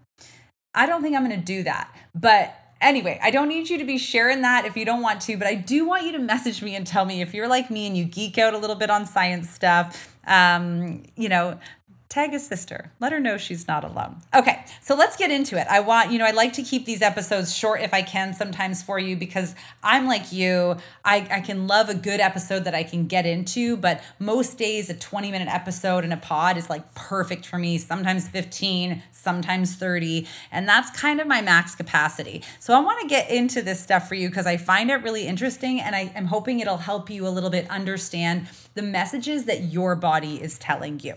I 0.74 0.86
don't 0.86 1.01
think 1.01 1.15
i'm 1.15 1.27
to 1.38 1.46
do 1.46 1.63
that. 1.63 1.94
But 2.13 2.55
anyway 2.82 3.17
i 3.24 3.32
don't 3.32 3.48
need 3.48 3.70
you 3.70 3.77
to 3.77 3.86
be 3.86 3.98
sharing 3.98 4.41
that 4.41 4.65
if 4.65 4.75
you 4.75 4.84
don't 4.86 5.01
want 5.01 5.22
to 5.22 5.38
but 5.38 5.48
i 5.48 5.55
do 5.55 5.88
want 5.88 6.03
you 6.03 6.12
to 6.12 6.20
message 6.20 6.62
me 6.62 6.75
and 6.75 6.86
tell 6.86 7.05
me 7.05 7.22
if 7.22 7.34
you're 7.34 7.48
like 7.48 7.72
me 7.72 7.88
and 7.88 7.96
you 7.98 8.03
geek 8.03 8.38
out 8.38 8.53
a 8.53 8.58
little 8.58 8.75
bit 8.75 8.89
on 8.89 9.05
science 9.05 9.50
stuff. 9.50 10.13
Um, 10.27 11.03
you 11.15 11.29
know 11.29 11.60
tag 12.09 12.33
a 12.33 12.39
sister. 12.39 12.91
Let 13.00 13.12
her 13.12 13.19
know 13.19 13.38
she's 13.38 13.67
not 13.67 13.83
alone. 13.83 14.21
Okay 14.33 14.65
so 14.81 14.95
let's 14.95 15.17
get 15.17 15.31
into 15.31 15.59
it. 15.59 15.67
I 15.69 15.79
want 15.79 16.12
you 16.12 16.19
know 16.19 16.25
i 16.25 16.31
like 16.31 16.53
to 16.53 16.63
keep 16.63 16.85
these 16.85 17.01
episodes 17.01 17.55
short 17.55 17.81
if 17.81 17.93
i 17.93 18.01
can 18.01 18.33
sometimes 18.33 18.83
for 18.83 19.00
you 19.00 19.15
because 19.15 19.55
i'm 19.83 20.07
like 20.07 20.31
you. 20.31 20.77
I, 21.03 21.27
I 21.31 21.41
can 21.41 21.67
love 21.67 21.89
a 21.89 21.95
good 21.95 22.19
episode 22.19 22.65
that 22.65 22.75
i 22.75 22.83
can 22.83 23.07
get 23.07 23.25
into 23.25 23.77
but 23.77 24.01
most 24.19 24.57
days 24.57 24.89
a 24.89 24.93
20 24.93 25.31
minute 25.31 25.47
episode 25.47 26.03
in 26.03 26.12
a 26.12 26.17
pod 26.17 26.57
is 26.57 26.69
like 26.69 26.93
perfect 26.93 27.45
for 27.45 27.57
me. 27.57 27.77
Sometimes 27.77 28.27
15 28.27 29.03
sometimes 29.12 29.75
30 29.75 30.27
and 30.51 30.67
that's 30.67 30.89
kind 30.91 31.19
of 31.19 31.27
my 31.27 31.41
max 31.41 31.75
capacity. 31.75 32.43
So 32.59 32.74
i 32.74 32.79
want 32.79 33.01
to 33.01 33.07
get 33.07 33.29
into 33.29 33.62
this 33.62 33.81
stuff 33.81 34.07
for 34.07 34.15
you 34.15 34.29
because 34.29 34.45
i 34.45 34.57
find 34.57 34.89
it 34.91 34.95
really 34.95 35.27
interesting 35.27 35.81
and 35.81 35.95
I, 35.95 36.12
i'm 36.15 36.25
hoping 36.25 36.59
it'll 36.59 36.77
help 36.77 37.09
you 37.09 37.27
a 37.27 37.29
little 37.29 37.50
bit 37.50 37.69
understand 37.69 38.47
the 38.74 38.81
messages 38.81 39.45
that 39.45 39.63
your 39.63 39.95
body 39.95 40.41
is 40.41 40.57
telling 40.57 41.00
you 41.00 41.15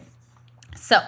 so, 0.81 1.01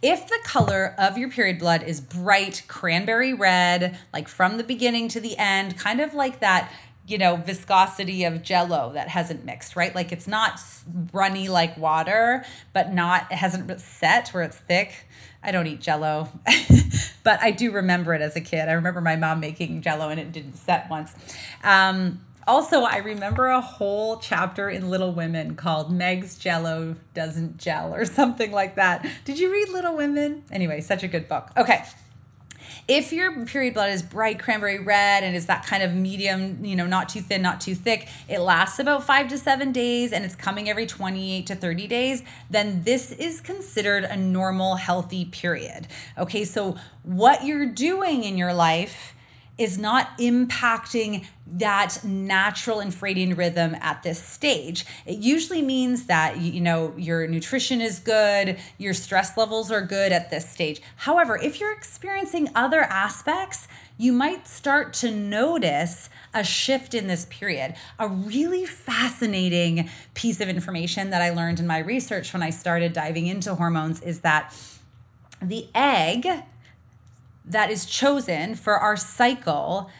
if 0.00 0.28
the 0.28 0.38
color 0.44 0.94
of 0.96 1.18
your 1.18 1.28
period 1.28 1.58
blood 1.58 1.82
is 1.82 2.00
bright 2.00 2.62
cranberry 2.68 3.34
red, 3.34 3.98
like 4.12 4.28
from 4.28 4.56
the 4.56 4.64
beginning 4.64 5.08
to 5.08 5.20
the 5.20 5.36
end, 5.36 5.76
kind 5.76 6.00
of 6.00 6.14
like 6.14 6.40
that, 6.40 6.72
you 7.06 7.18
know, 7.18 7.36
viscosity 7.36 8.24
of 8.24 8.42
jello 8.42 8.92
that 8.92 9.08
hasn't 9.08 9.44
mixed, 9.44 9.74
right? 9.74 9.94
Like 9.94 10.12
it's 10.12 10.28
not 10.28 10.60
runny 11.12 11.48
like 11.48 11.76
water, 11.76 12.44
but 12.72 12.92
not, 12.92 13.26
it 13.32 13.36
hasn't 13.36 13.80
set 13.80 14.28
where 14.28 14.44
it's 14.44 14.56
thick. 14.56 14.92
I 15.42 15.50
don't 15.50 15.66
eat 15.66 15.80
jello, 15.80 16.28
but 17.24 17.40
I 17.42 17.50
do 17.50 17.72
remember 17.72 18.14
it 18.14 18.20
as 18.20 18.36
a 18.36 18.40
kid. 18.40 18.68
I 18.68 18.72
remember 18.72 19.00
my 19.00 19.16
mom 19.16 19.40
making 19.40 19.82
jello 19.82 20.10
and 20.10 20.20
it 20.20 20.32
didn't 20.32 20.56
set 20.56 20.88
once. 20.90 21.12
Um, 21.64 22.20
also, 22.48 22.82
I 22.82 22.96
remember 22.96 23.46
a 23.48 23.60
whole 23.60 24.16
chapter 24.16 24.70
in 24.70 24.88
Little 24.88 25.12
Women 25.12 25.54
called 25.54 25.92
Meg's 25.92 26.38
Jello 26.38 26.96
Doesn't 27.12 27.58
Gel 27.58 27.94
or 27.94 28.04
something 28.06 28.50
like 28.50 28.76
that. 28.76 29.06
Did 29.24 29.38
you 29.38 29.52
read 29.52 29.68
Little 29.68 29.94
Women? 29.94 30.42
Anyway, 30.50 30.80
such 30.80 31.02
a 31.02 31.08
good 31.08 31.28
book. 31.28 31.50
Okay. 31.56 31.84
If 32.86 33.12
your 33.12 33.44
period 33.44 33.74
blood 33.74 33.90
is 33.90 34.02
bright 34.02 34.38
cranberry 34.38 34.78
red 34.78 35.22
and 35.22 35.36
is 35.36 35.44
that 35.46 35.66
kind 35.66 35.82
of 35.82 35.94
medium, 35.94 36.64
you 36.64 36.74
know, 36.74 36.86
not 36.86 37.10
too 37.10 37.20
thin, 37.20 37.42
not 37.42 37.60
too 37.60 37.74
thick, 37.74 38.08
it 38.28 38.40
lasts 38.40 38.78
about 38.78 39.04
five 39.04 39.28
to 39.28 39.36
seven 39.36 39.70
days 39.70 40.10
and 40.10 40.24
it's 40.24 40.34
coming 40.34 40.70
every 40.70 40.86
28 40.86 41.46
to 41.46 41.54
30 41.54 41.86
days, 41.86 42.22
then 42.48 42.82
this 42.84 43.12
is 43.12 43.42
considered 43.42 44.04
a 44.04 44.16
normal, 44.16 44.76
healthy 44.76 45.26
period. 45.26 45.86
Okay, 46.16 46.44
so 46.44 46.76
what 47.02 47.44
you're 47.44 47.66
doing 47.66 48.24
in 48.24 48.38
your 48.38 48.54
life 48.54 49.14
is 49.58 49.76
not 49.76 50.16
impacting 50.18 51.26
that 51.46 52.04
natural 52.04 52.78
infradian 52.78 53.36
rhythm 53.36 53.74
at 53.80 54.02
this 54.02 54.22
stage. 54.22 54.84
It 55.06 55.18
usually 55.18 55.62
means 55.62 56.06
that 56.06 56.38
you 56.38 56.60
know 56.60 56.94
your 56.96 57.26
nutrition 57.26 57.80
is 57.80 57.98
good, 57.98 58.58
your 58.76 58.94
stress 58.94 59.36
levels 59.36 59.70
are 59.70 59.82
good 59.82 60.12
at 60.12 60.30
this 60.30 60.48
stage. 60.48 60.80
However, 60.96 61.36
if 61.36 61.58
you're 61.58 61.72
experiencing 61.72 62.48
other 62.54 62.82
aspects, 62.82 63.66
you 63.96 64.12
might 64.12 64.46
start 64.46 64.92
to 64.94 65.10
notice 65.10 66.08
a 66.32 66.44
shift 66.44 66.94
in 66.94 67.08
this 67.08 67.26
period. 67.30 67.74
A 67.98 68.06
really 68.06 68.64
fascinating 68.64 69.88
piece 70.14 70.40
of 70.40 70.48
information 70.48 71.10
that 71.10 71.22
I 71.22 71.30
learned 71.30 71.58
in 71.58 71.66
my 71.66 71.78
research 71.78 72.32
when 72.32 72.42
I 72.42 72.50
started 72.50 72.92
diving 72.92 73.26
into 73.26 73.54
hormones 73.54 74.00
is 74.02 74.20
that 74.20 74.54
the 75.42 75.68
egg 75.74 76.26
that 77.50 77.70
is 77.70 77.86
chosen 77.86 78.54
for 78.54 78.78
our 78.78 78.96
cycle 78.96 79.90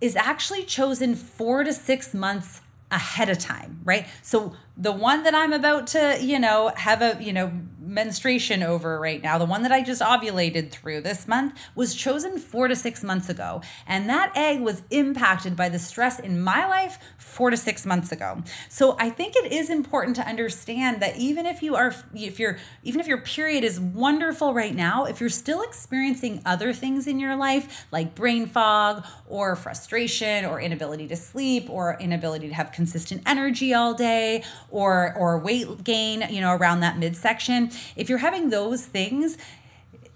is 0.00 0.16
actually 0.16 0.64
chosen 0.64 1.14
four 1.14 1.64
to 1.64 1.72
six 1.72 2.12
months 2.12 2.60
ahead 2.90 3.28
of 3.28 3.38
time, 3.38 3.80
right? 3.84 4.06
So 4.22 4.54
the 4.76 4.92
one 4.92 5.22
that 5.24 5.34
I'm 5.34 5.52
about 5.52 5.86
to, 5.88 6.18
you 6.20 6.38
know, 6.38 6.72
have 6.76 7.02
a, 7.02 7.16
you 7.20 7.32
know, 7.32 7.52
menstruation 7.86 8.62
over 8.62 8.98
right 8.98 9.22
now, 9.22 9.38
the 9.38 9.44
one 9.44 9.62
that 9.62 9.72
I 9.72 9.82
just 9.82 10.02
ovulated 10.02 10.70
through 10.70 11.02
this 11.02 11.28
month, 11.28 11.58
was 11.74 11.94
chosen 11.94 12.38
four 12.38 12.68
to 12.68 12.76
six 12.76 13.02
months 13.02 13.28
ago. 13.28 13.62
And 13.86 14.08
that 14.08 14.32
egg 14.34 14.60
was 14.60 14.82
impacted 14.90 15.56
by 15.56 15.68
the 15.68 15.78
stress 15.78 16.18
in 16.18 16.42
my 16.42 16.66
life 16.66 16.98
four 17.18 17.50
to 17.50 17.56
six 17.56 17.86
months 17.86 18.12
ago. 18.12 18.42
So 18.68 18.96
I 18.98 19.10
think 19.10 19.34
it 19.36 19.52
is 19.52 19.70
important 19.70 20.16
to 20.16 20.26
understand 20.26 21.00
that 21.00 21.16
even 21.16 21.46
if 21.46 21.62
you 21.62 21.76
are, 21.76 21.94
if 22.14 22.38
you're, 22.38 22.58
even 22.82 23.00
if 23.00 23.06
your 23.06 23.18
period 23.18 23.64
is 23.64 23.78
wonderful 23.78 24.54
right 24.54 24.74
now, 24.74 25.04
if 25.04 25.20
you're 25.20 25.28
still 25.28 25.62
experiencing 25.62 26.42
other 26.44 26.72
things 26.72 27.06
in 27.06 27.20
your 27.20 27.36
life, 27.36 27.86
like 27.92 28.14
brain 28.14 28.46
fog 28.46 29.04
or 29.28 29.56
frustration 29.56 30.44
or 30.44 30.60
inability 30.60 31.08
to 31.08 31.16
sleep 31.16 31.68
or 31.70 31.96
inability 32.00 32.48
to 32.48 32.54
have 32.54 32.72
consistent 32.72 33.22
energy 33.26 33.74
all 33.74 33.94
day 33.94 34.42
or, 34.70 35.14
or 35.16 35.38
weight 35.38 35.84
gain, 35.84 36.24
you 36.30 36.40
know, 36.40 36.54
around 36.54 36.80
that 36.80 36.96
midsection, 36.96 37.72
if 37.96 38.08
you're 38.08 38.18
having 38.18 38.50
those 38.50 38.84
things, 38.84 39.36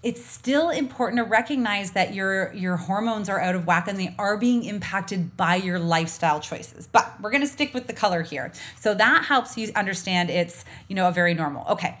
it's 0.03 0.25
still 0.25 0.69
important 0.69 1.19
to 1.19 1.23
recognize 1.23 1.91
that 1.91 2.13
your 2.13 2.51
your 2.53 2.75
hormones 2.75 3.29
are 3.29 3.39
out 3.39 3.53
of 3.53 3.67
whack 3.67 3.87
and 3.87 3.99
they 3.99 4.15
are 4.17 4.35
being 4.35 4.63
impacted 4.63 5.37
by 5.37 5.55
your 5.55 5.77
lifestyle 5.77 6.39
choices. 6.39 6.87
But 6.87 7.21
we're 7.21 7.29
going 7.29 7.41
to 7.41 7.47
stick 7.47 7.73
with 7.73 7.87
the 7.87 7.93
color 7.93 8.23
here. 8.23 8.51
So 8.79 8.95
that 8.95 9.25
helps 9.25 9.57
you 9.57 9.71
understand 9.75 10.29
it's 10.29 10.65
you 10.87 10.95
know 10.95 11.07
a 11.07 11.11
very 11.11 11.33
normal. 11.33 11.67
Okay. 11.67 11.97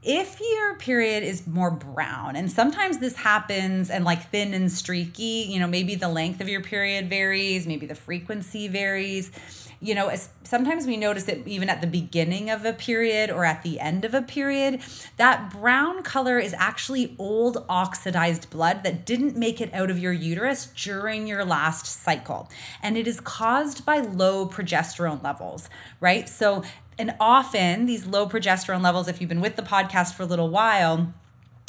If 0.00 0.40
your 0.40 0.76
period 0.76 1.24
is 1.24 1.46
more 1.46 1.72
brown 1.72 2.36
and 2.36 2.50
sometimes 2.50 2.98
this 2.98 3.16
happens 3.16 3.90
and 3.90 4.04
like 4.04 4.30
thin 4.30 4.54
and 4.54 4.70
streaky 4.70 5.46
you 5.48 5.58
know 5.58 5.66
maybe 5.66 5.96
the 5.96 6.08
length 6.08 6.40
of 6.40 6.48
your 6.48 6.62
period 6.62 7.10
varies 7.10 7.66
maybe 7.66 7.84
the 7.84 7.96
frequency 7.96 8.68
varies 8.68 9.32
you 9.80 9.94
know, 9.94 10.08
as, 10.08 10.28
sometimes 10.42 10.86
we 10.86 10.96
notice 10.96 11.28
it 11.28 11.46
even 11.46 11.68
at 11.68 11.80
the 11.80 11.86
beginning 11.86 12.50
of 12.50 12.64
a 12.64 12.72
period 12.72 13.30
or 13.30 13.44
at 13.44 13.62
the 13.62 13.78
end 13.78 14.04
of 14.04 14.12
a 14.12 14.22
period. 14.22 14.80
That 15.16 15.50
brown 15.50 16.02
color 16.02 16.38
is 16.38 16.54
actually 16.58 17.14
old 17.18 17.64
oxidized 17.68 18.50
blood 18.50 18.82
that 18.82 19.06
didn't 19.06 19.36
make 19.36 19.60
it 19.60 19.72
out 19.72 19.90
of 19.90 19.98
your 19.98 20.12
uterus 20.12 20.66
during 20.66 21.26
your 21.26 21.44
last 21.44 21.86
cycle. 21.86 22.50
And 22.82 22.96
it 22.96 23.06
is 23.06 23.20
caused 23.20 23.86
by 23.86 24.00
low 24.00 24.48
progesterone 24.48 25.22
levels, 25.22 25.68
right? 26.00 26.28
So, 26.28 26.64
and 26.98 27.14
often 27.20 27.86
these 27.86 28.06
low 28.06 28.28
progesterone 28.28 28.82
levels, 28.82 29.06
if 29.06 29.20
you've 29.20 29.28
been 29.28 29.40
with 29.40 29.54
the 29.54 29.62
podcast 29.62 30.14
for 30.14 30.24
a 30.24 30.26
little 30.26 30.50
while, 30.50 31.14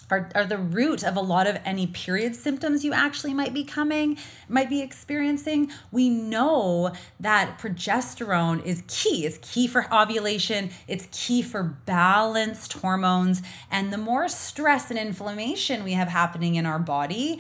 are, 0.09 0.29
are 0.35 0.45
the 0.45 0.57
root 0.57 1.03
of 1.03 1.15
a 1.15 1.21
lot 1.21 1.47
of 1.47 1.59
any 1.65 1.87
period 1.87 2.35
symptoms 2.35 2.83
you 2.83 2.93
actually 2.93 3.33
might 3.33 3.53
be 3.53 3.63
coming, 3.63 4.17
might 4.47 4.69
be 4.69 4.81
experiencing. 4.81 5.71
We 5.91 6.09
know 6.09 6.93
that 7.19 7.59
progesterone 7.59 8.63
is 8.65 8.83
key. 8.87 9.25
It's 9.25 9.39
key 9.41 9.67
for 9.67 9.91
ovulation, 9.93 10.71
it's 10.87 11.07
key 11.11 11.41
for 11.41 11.63
balanced 11.63 12.73
hormones. 12.73 13.41
And 13.69 13.93
the 13.93 13.97
more 13.97 14.27
stress 14.27 14.89
and 14.89 14.99
inflammation 14.99 15.83
we 15.83 15.93
have 15.93 16.07
happening 16.07 16.55
in 16.55 16.65
our 16.65 16.79
body, 16.79 17.39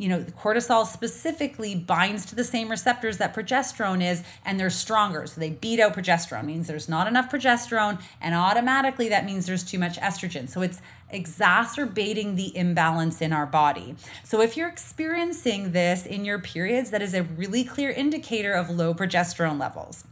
you 0.00 0.08
know, 0.08 0.20
cortisol 0.22 0.86
specifically 0.86 1.74
binds 1.74 2.24
to 2.24 2.34
the 2.34 2.42
same 2.42 2.70
receptors 2.70 3.18
that 3.18 3.34
progesterone 3.34 4.02
is, 4.02 4.22
and 4.46 4.58
they're 4.58 4.70
stronger. 4.70 5.26
So 5.26 5.38
they 5.38 5.50
beat 5.50 5.78
out 5.78 5.92
progesterone, 5.92 6.46
means 6.46 6.66
there's 6.68 6.88
not 6.88 7.06
enough 7.06 7.30
progesterone, 7.30 8.00
and 8.18 8.34
automatically 8.34 9.10
that 9.10 9.26
means 9.26 9.44
there's 9.44 9.62
too 9.62 9.78
much 9.78 9.98
estrogen. 9.98 10.48
So 10.48 10.62
it's 10.62 10.80
exacerbating 11.10 12.36
the 12.36 12.56
imbalance 12.56 13.20
in 13.20 13.34
our 13.34 13.44
body. 13.44 13.94
So 14.24 14.40
if 14.40 14.56
you're 14.56 14.70
experiencing 14.70 15.72
this 15.72 16.06
in 16.06 16.24
your 16.24 16.38
periods, 16.38 16.90
that 16.92 17.02
is 17.02 17.12
a 17.12 17.24
really 17.24 17.62
clear 17.62 17.90
indicator 17.90 18.54
of 18.54 18.70
low 18.70 18.94
progesterone 18.94 19.60
levels. 19.60 20.04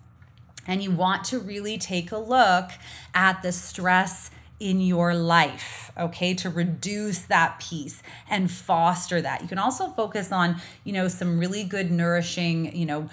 And 0.67 0.83
you 0.83 0.91
want 0.91 1.25
to 1.25 1.39
really 1.39 1.79
take 1.79 2.13
a 2.13 2.19
look 2.19 2.73
at 3.15 3.43
the 3.43 3.53
stress 3.53 4.31
in 4.61 4.81
your 4.81 5.15
life, 5.15 5.93
okay, 5.99 6.35
to 6.35 6.51
reduce 6.51 7.21
that 7.21 7.61
piece 7.61 8.03
and 8.29 8.51
foster 8.51 9.21
that. 9.21 9.43
You 9.43 9.49
can 9.49 9.59
also 9.59 9.89
focus 9.89 10.33
on, 10.33 10.61
you 10.85 10.93
know, 10.93 11.09
some 11.09 11.39
really 11.39 11.65
good 11.65 11.91
nourishing, 11.91 12.75
you 12.77 12.87
know, 12.87 13.09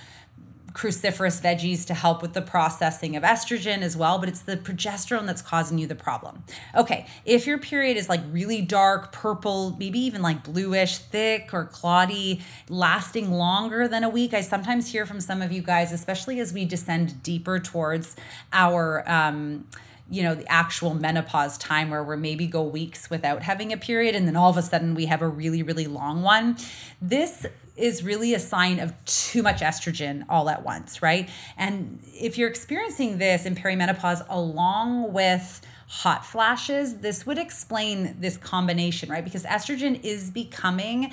cruciferous 0.76 1.42
veggies 1.42 1.86
to 1.88 1.94
help 1.94 2.22
with 2.22 2.34
the 2.34 2.42
processing 2.42 3.16
of 3.16 3.24
estrogen 3.24 3.82
as 3.82 3.96
well, 3.96 4.20
but 4.20 4.28
it's 4.28 4.42
the 4.42 4.58
progesterone 4.58 5.26
that's 5.26 5.42
causing 5.42 5.78
you 5.78 5.88
the 5.88 5.96
problem. 5.96 6.44
Okay, 6.76 7.08
if 7.24 7.48
your 7.48 7.58
period 7.58 7.96
is 7.96 8.10
like 8.10 8.20
really 8.30 8.62
dark, 8.62 9.14
purple, 9.14 9.76
maybe 9.80 10.00
even 10.00 10.22
like 10.22 10.44
bluish, 10.44 10.98
thick 10.98 11.52
or 11.54 11.64
clotty, 11.64 12.42
lasting 12.68 13.32
longer 13.32 13.88
than 13.88 14.04
a 14.04 14.10
week, 14.10 14.34
I 14.34 14.42
sometimes 14.42 14.92
hear 14.92 15.06
from 15.06 15.22
some 15.22 15.42
of 15.42 15.52
you 15.54 15.62
guys, 15.62 15.94
especially 15.94 16.42
as 16.42 16.52
we 16.52 16.66
descend 16.66 17.24
deeper 17.24 17.58
towards 17.58 18.18
our 18.52 19.10
um, 19.10 19.68
you 20.10 20.22
know 20.22 20.36
the 20.36 20.48
actual 20.52 20.94
menopause 20.94 21.58
time 21.58 21.90
where 21.90 22.04
we're 22.04 22.18
maybe 22.18 22.48
go 22.48 22.62
weeks 22.62 23.10
without 23.10 23.44
having 23.44 23.74
a 23.74 23.78
period 23.78 24.16
and 24.16 24.28
then 24.28 24.36
all 24.36 24.50
of 24.50 24.58
a 24.58 24.62
sudden 24.62 24.94
we 24.94 25.06
have 25.08 25.22
a 25.22 25.28
really 25.28 25.64
really 25.64 25.88
long 25.88 26.22
one. 26.22 26.58
This 27.02 27.46
is 27.76 28.04
really 28.04 28.34
a 28.34 28.40
sign 28.40 28.80
of 28.80 28.94
too 29.06 29.44
much 29.44 29.60
estrogen 29.60 30.26
all 30.30 30.50
at 30.50 30.64
once 30.64 31.02
right? 31.02 31.30
And 31.58 32.00
if 32.14 32.38
you're 32.38 32.50
experiencing 32.50 33.18
this 33.18 33.46
in 33.46 33.56
perimenopause 33.56 34.26
along 34.30 35.12
with 35.12 35.62
hot 35.88 36.26
flashes 36.26 36.98
this 36.98 37.26
would 37.26 37.38
explain 37.38 38.16
this 38.20 38.38
combination 38.38 39.10
right? 39.10 39.24
Because 39.24 39.44
estrogen 39.44 40.04
is 40.04 40.30
becoming 40.30 41.12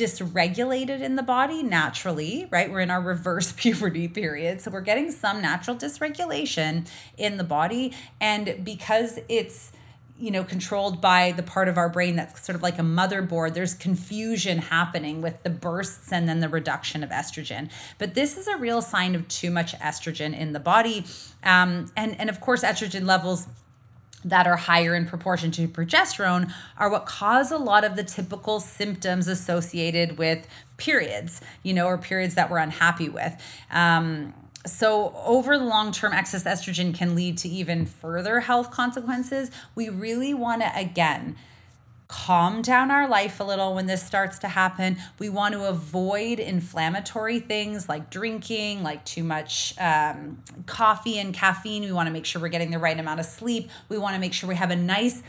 dysregulated 0.00 1.02
in 1.02 1.16
the 1.16 1.22
body 1.22 1.62
naturally, 1.62 2.48
right? 2.50 2.70
We're 2.70 2.80
in 2.80 2.90
our 2.90 3.02
reverse 3.02 3.52
puberty 3.56 4.08
period. 4.08 4.60
So 4.60 4.70
we're 4.70 4.80
getting 4.80 5.10
some 5.10 5.42
natural 5.42 5.76
dysregulation 5.76 6.88
in 7.18 7.36
the 7.36 7.44
body. 7.44 7.92
And 8.20 8.64
because 8.64 9.18
it's, 9.28 9.72
you 10.18 10.30
know, 10.30 10.42
controlled 10.42 11.00
by 11.00 11.32
the 11.32 11.42
part 11.42 11.68
of 11.68 11.76
our 11.76 11.88
brain 11.88 12.16
that's 12.16 12.44
sort 12.44 12.56
of 12.56 12.62
like 12.62 12.78
a 12.78 12.82
motherboard, 12.82 13.54
there's 13.54 13.74
confusion 13.74 14.58
happening 14.58 15.20
with 15.20 15.42
the 15.42 15.50
bursts 15.50 16.12
and 16.12 16.28
then 16.28 16.40
the 16.40 16.48
reduction 16.48 17.02
of 17.02 17.10
estrogen. 17.10 17.70
But 17.98 18.14
this 18.14 18.38
is 18.38 18.48
a 18.48 18.56
real 18.56 18.80
sign 18.80 19.14
of 19.14 19.28
too 19.28 19.50
much 19.50 19.74
estrogen 19.78 20.36
in 20.36 20.52
the 20.52 20.60
body. 20.60 21.04
Um, 21.42 21.90
and, 21.96 22.18
and 22.18 22.30
of 22.30 22.40
course, 22.40 22.62
estrogen 22.62 23.06
levels 23.06 23.48
that 24.24 24.46
are 24.46 24.56
higher 24.56 24.94
in 24.94 25.06
proportion 25.06 25.50
to 25.52 25.66
progesterone 25.66 26.52
are 26.76 26.90
what 26.90 27.06
cause 27.06 27.50
a 27.50 27.58
lot 27.58 27.84
of 27.84 27.96
the 27.96 28.04
typical 28.04 28.60
symptoms 28.60 29.28
associated 29.28 30.18
with 30.18 30.46
periods, 30.76 31.40
you 31.62 31.72
know, 31.72 31.86
or 31.86 31.98
periods 31.98 32.34
that 32.34 32.50
we're 32.50 32.58
unhappy 32.58 33.08
with. 33.08 33.34
Um, 33.70 34.34
so, 34.66 35.14
over 35.24 35.58
the 35.58 35.64
long 35.64 35.90
term, 35.90 36.12
excess 36.12 36.44
estrogen 36.44 36.94
can 36.94 37.14
lead 37.14 37.38
to 37.38 37.48
even 37.48 37.86
further 37.86 38.40
health 38.40 38.70
consequences. 38.70 39.50
We 39.74 39.88
really 39.88 40.34
want 40.34 40.60
to, 40.60 40.70
again, 40.78 41.36
calm 42.10 42.60
down 42.60 42.90
our 42.90 43.08
life 43.08 43.38
a 43.38 43.44
little 43.44 43.74
when 43.74 43.86
this 43.86 44.04
starts 44.04 44.40
to 44.40 44.48
happen. 44.48 44.96
We 45.20 45.28
want 45.28 45.54
to 45.54 45.64
avoid 45.66 46.40
inflammatory 46.40 47.38
things 47.38 47.88
like 47.88 48.10
drinking, 48.10 48.82
like 48.82 49.04
too 49.04 49.22
much 49.22 49.74
um, 49.78 50.42
coffee 50.66 51.18
and 51.18 51.32
caffeine. 51.32 51.84
We 51.84 51.92
want 51.92 52.08
to 52.08 52.12
make 52.12 52.26
sure 52.26 52.42
we're 52.42 52.48
getting 52.48 52.72
the 52.72 52.80
right 52.80 52.98
amount 52.98 53.20
of 53.20 53.26
sleep. 53.26 53.70
We 53.88 53.96
want 53.96 54.14
to 54.14 54.20
make 54.20 54.32
sure 54.32 54.48
we 54.48 54.56
have 54.56 54.72
a 54.72 54.76
nice, 54.76 55.22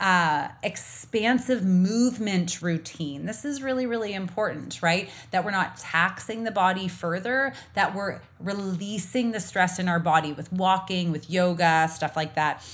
uh, 0.00 0.48
expansive 0.62 1.64
movement 1.64 2.62
routine. 2.62 3.26
This 3.26 3.44
is 3.44 3.62
really, 3.62 3.84
really 3.84 4.14
important, 4.14 4.80
right? 4.80 5.10
That 5.32 5.44
we're 5.44 5.50
not 5.50 5.76
taxing 5.76 6.44
the 6.44 6.50
body 6.50 6.88
further, 6.88 7.52
that 7.74 7.94
we're 7.94 8.22
releasing 8.40 9.32
the 9.32 9.38
stress 9.38 9.78
in 9.78 9.86
our 9.86 10.00
body 10.00 10.32
with 10.32 10.50
walking, 10.50 11.12
with 11.12 11.28
yoga, 11.28 11.88
stuff 11.92 12.16
like 12.16 12.34
that 12.36 12.64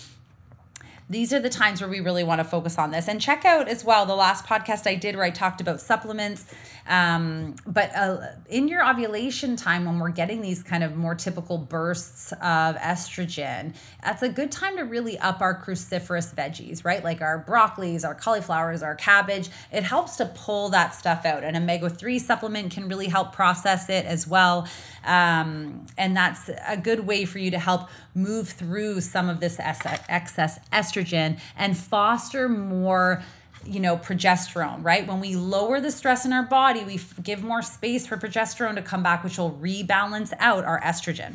these 1.10 1.32
are 1.32 1.40
the 1.40 1.48
times 1.48 1.80
where 1.80 1.88
we 1.88 2.00
really 2.00 2.24
want 2.24 2.40
to 2.40 2.44
focus 2.44 2.78
on 2.78 2.90
this. 2.90 3.08
And 3.08 3.20
check 3.20 3.44
out 3.44 3.68
as 3.68 3.84
well 3.84 4.04
the 4.04 4.14
last 4.14 4.44
podcast 4.44 4.86
I 4.86 4.94
did 4.94 5.16
where 5.16 5.24
I 5.24 5.30
talked 5.30 5.60
about 5.60 5.80
supplements. 5.80 6.44
Um, 6.86 7.56
but 7.66 7.94
uh, 7.94 8.18
in 8.48 8.68
your 8.68 8.88
ovulation 8.88 9.56
time, 9.56 9.84
when 9.84 9.98
we're 9.98 10.10
getting 10.10 10.42
these 10.42 10.62
kind 10.62 10.84
of 10.84 10.96
more 10.96 11.14
typical 11.14 11.58
bursts 11.58 12.32
of 12.32 12.76
estrogen, 12.76 13.74
that's 14.02 14.22
a 14.22 14.28
good 14.28 14.52
time 14.52 14.76
to 14.76 14.82
really 14.82 15.18
up 15.18 15.40
our 15.40 15.60
cruciferous 15.60 16.34
veggies, 16.34 16.84
right? 16.84 17.02
Like 17.02 17.22
our 17.22 17.42
broccolis, 17.42 18.04
our 18.04 18.14
cauliflowers, 18.14 18.82
our 18.82 18.94
cabbage. 18.94 19.48
It 19.72 19.84
helps 19.84 20.16
to 20.16 20.26
pull 20.26 20.70
that 20.70 20.94
stuff 20.94 21.24
out. 21.24 21.42
An 21.42 21.56
omega 21.56 21.88
3 21.88 22.18
supplement 22.18 22.72
can 22.72 22.88
really 22.88 23.08
help 23.08 23.32
process 23.32 23.88
it 23.88 24.04
as 24.04 24.26
well. 24.26 24.68
Um, 25.04 25.86
and 25.96 26.16
that's 26.16 26.50
a 26.66 26.76
good 26.76 27.06
way 27.06 27.24
for 27.24 27.38
you 27.38 27.50
to 27.50 27.58
help 27.58 27.88
move 28.18 28.48
through 28.48 29.00
some 29.00 29.28
of 29.28 29.40
this 29.40 29.58
excess 29.60 30.58
estrogen 30.72 31.38
and 31.56 31.76
foster 31.76 32.48
more 32.48 33.22
you 33.64 33.80
know 33.80 33.96
progesterone 33.96 34.82
right 34.84 35.06
when 35.06 35.20
we 35.20 35.36
lower 35.36 35.80
the 35.80 35.90
stress 35.90 36.24
in 36.24 36.32
our 36.32 36.42
body 36.42 36.84
we 36.84 37.00
give 37.22 37.42
more 37.42 37.62
space 37.62 38.06
for 38.06 38.16
progesterone 38.16 38.74
to 38.74 38.82
come 38.82 39.02
back 39.02 39.22
which 39.22 39.38
will 39.38 39.52
rebalance 39.52 40.32
out 40.38 40.64
our 40.64 40.80
estrogen 40.80 41.34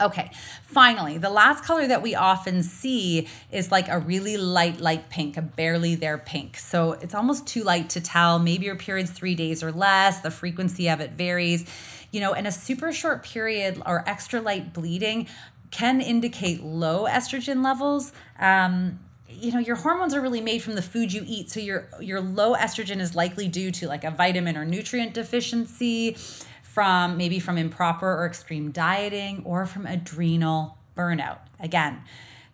Okay, 0.00 0.32
finally, 0.64 1.18
the 1.18 1.30
last 1.30 1.62
color 1.62 1.86
that 1.86 2.02
we 2.02 2.16
often 2.16 2.64
see 2.64 3.28
is 3.52 3.70
like 3.70 3.88
a 3.88 4.00
really 4.00 4.36
light, 4.36 4.80
light 4.80 5.08
pink, 5.08 5.36
a 5.36 5.42
barely 5.42 5.94
there 5.94 6.18
pink. 6.18 6.56
So 6.56 6.92
it's 6.94 7.14
almost 7.14 7.46
too 7.46 7.62
light 7.62 7.90
to 7.90 8.00
tell. 8.00 8.40
Maybe 8.40 8.66
your 8.66 8.74
period's 8.74 9.12
three 9.12 9.36
days 9.36 9.62
or 9.62 9.70
less, 9.70 10.20
the 10.20 10.32
frequency 10.32 10.90
of 10.90 11.00
it 11.00 11.12
varies. 11.12 11.64
You 12.10 12.20
know, 12.20 12.32
in 12.32 12.44
a 12.44 12.52
super 12.52 12.92
short 12.92 13.22
period 13.22 13.80
or 13.86 14.02
extra 14.08 14.40
light 14.40 14.72
bleeding, 14.72 15.28
can 15.74 16.00
indicate 16.00 16.62
low 16.62 17.04
estrogen 17.04 17.64
levels. 17.64 18.12
Um, 18.38 19.00
you 19.28 19.50
know 19.50 19.58
your 19.58 19.74
hormones 19.74 20.14
are 20.14 20.20
really 20.20 20.40
made 20.40 20.62
from 20.62 20.76
the 20.76 20.82
food 20.82 21.12
you 21.12 21.24
eat 21.26 21.50
so 21.50 21.58
your 21.58 21.88
your 22.00 22.20
low 22.20 22.54
estrogen 22.54 23.00
is 23.00 23.16
likely 23.16 23.48
due 23.48 23.72
to 23.72 23.88
like 23.88 24.04
a 24.04 24.10
vitamin 24.12 24.56
or 24.56 24.64
nutrient 24.64 25.12
deficiency 25.12 26.16
from 26.62 27.16
maybe 27.16 27.40
from 27.40 27.58
improper 27.58 28.06
or 28.06 28.26
extreme 28.26 28.70
dieting 28.70 29.42
or 29.44 29.66
from 29.66 29.86
adrenal 29.86 30.78
burnout 30.96 31.38
again 31.58 32.00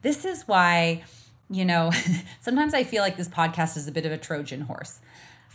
this 0.00 0.24
is 0.24 0.48
why 0.48 1.04
you 1.50 1.66
know 1.66 1.90
sometimes 2.40 2.72
i 2.72 2.82
feel 2.82 3.02
like 3.02 3.18
this 3.18 3.28
podcast 3.28 3.76
is 3.76 3.86
a 3.86 3.92
bit 3.92 4.06
of 4.06 4.12
a 4.12 4.18
trojan 4.18 4.62
horse 4.62 5.00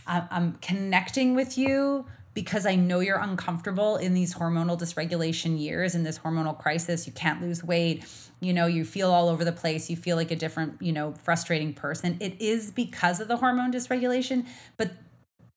i'm 0.06 0.54
connecting 0.62 1.34
with 1.34 1.58
you 1.58 2.06
because 2.36 2.66
I 2.66 2.76
know 2.76 3.00
you're 3.00 3.18
uncomfortable 3.18 3.96
in 3.96 4.14
these 4.14 4.36
hormonal 4.36 4.78
dysregulation 4.78 5.58
years 5.60 5.96
in 5.96 6.04
this 6.04 6.20
hormonal 6.20 6.56
crisis. 6.58 7.08
You 7.08 7.14
can't 7.14 7.42
lose 7.42 7.64
weight. 7.64 8.06
You 8.42 8.54
know, 8.54 8.68
you 8.68 8.86
feel 8.86 9.10
all 9.10 9.30
over 9.30 9.44
the 9.44 9.54
place. 9.54 9.90
You 9.90 9.96
feel 9.96 10.18
like 10.18 10.30
a 10.30 10.36
different, 10.36 10.80
you 10.82 10.92
know, 10.92 11.14
frustrating 11.14 11.74
person. 11.74 12.18
It 12.20 12.40
is 12.40 12.70
because 12.70 13.22
of 13.22 13.30
the 13.30 13.38
hormone 13.38 13.72
dysregulation, 13.72 14.46
but 14.78 14.92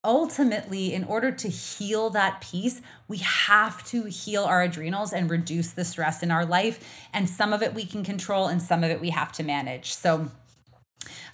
ultimately, 0.04 0.94
in 0.94 1.02
order 1.02 1.32
to 1.32 1.48
heal 1.48 2.10
that 2.10 2.40
piece, 2.40 2.80
we 3.08 3.18
have 3.18 3.84
to 3.88 4.04
heal 4.04 4.44
our 4.44 4.62
adrenals 4.62 5.12
and 5.12 5.28
reduce 5.28 5.72
the 5.72 5.84
stress 5.84 6.22
in 6.22 6.30
our 6.30 6.46
life. 6.46 6.78
And 7.12 7.28
some 7.28 7.52
of 7.52 7.60
it 7.60 7.74
we 7.74 7.84
can 7.84 8.04
control, 8.04 8.46
and 8.46 8.62
some 8.62 8.84
of 8.84 8.90
it 8.90 9.00
we 9.00 9.10
have 9.10 9.32
to 9.32 9.42
manage. 9.42 9.92
So, 9.92 10.30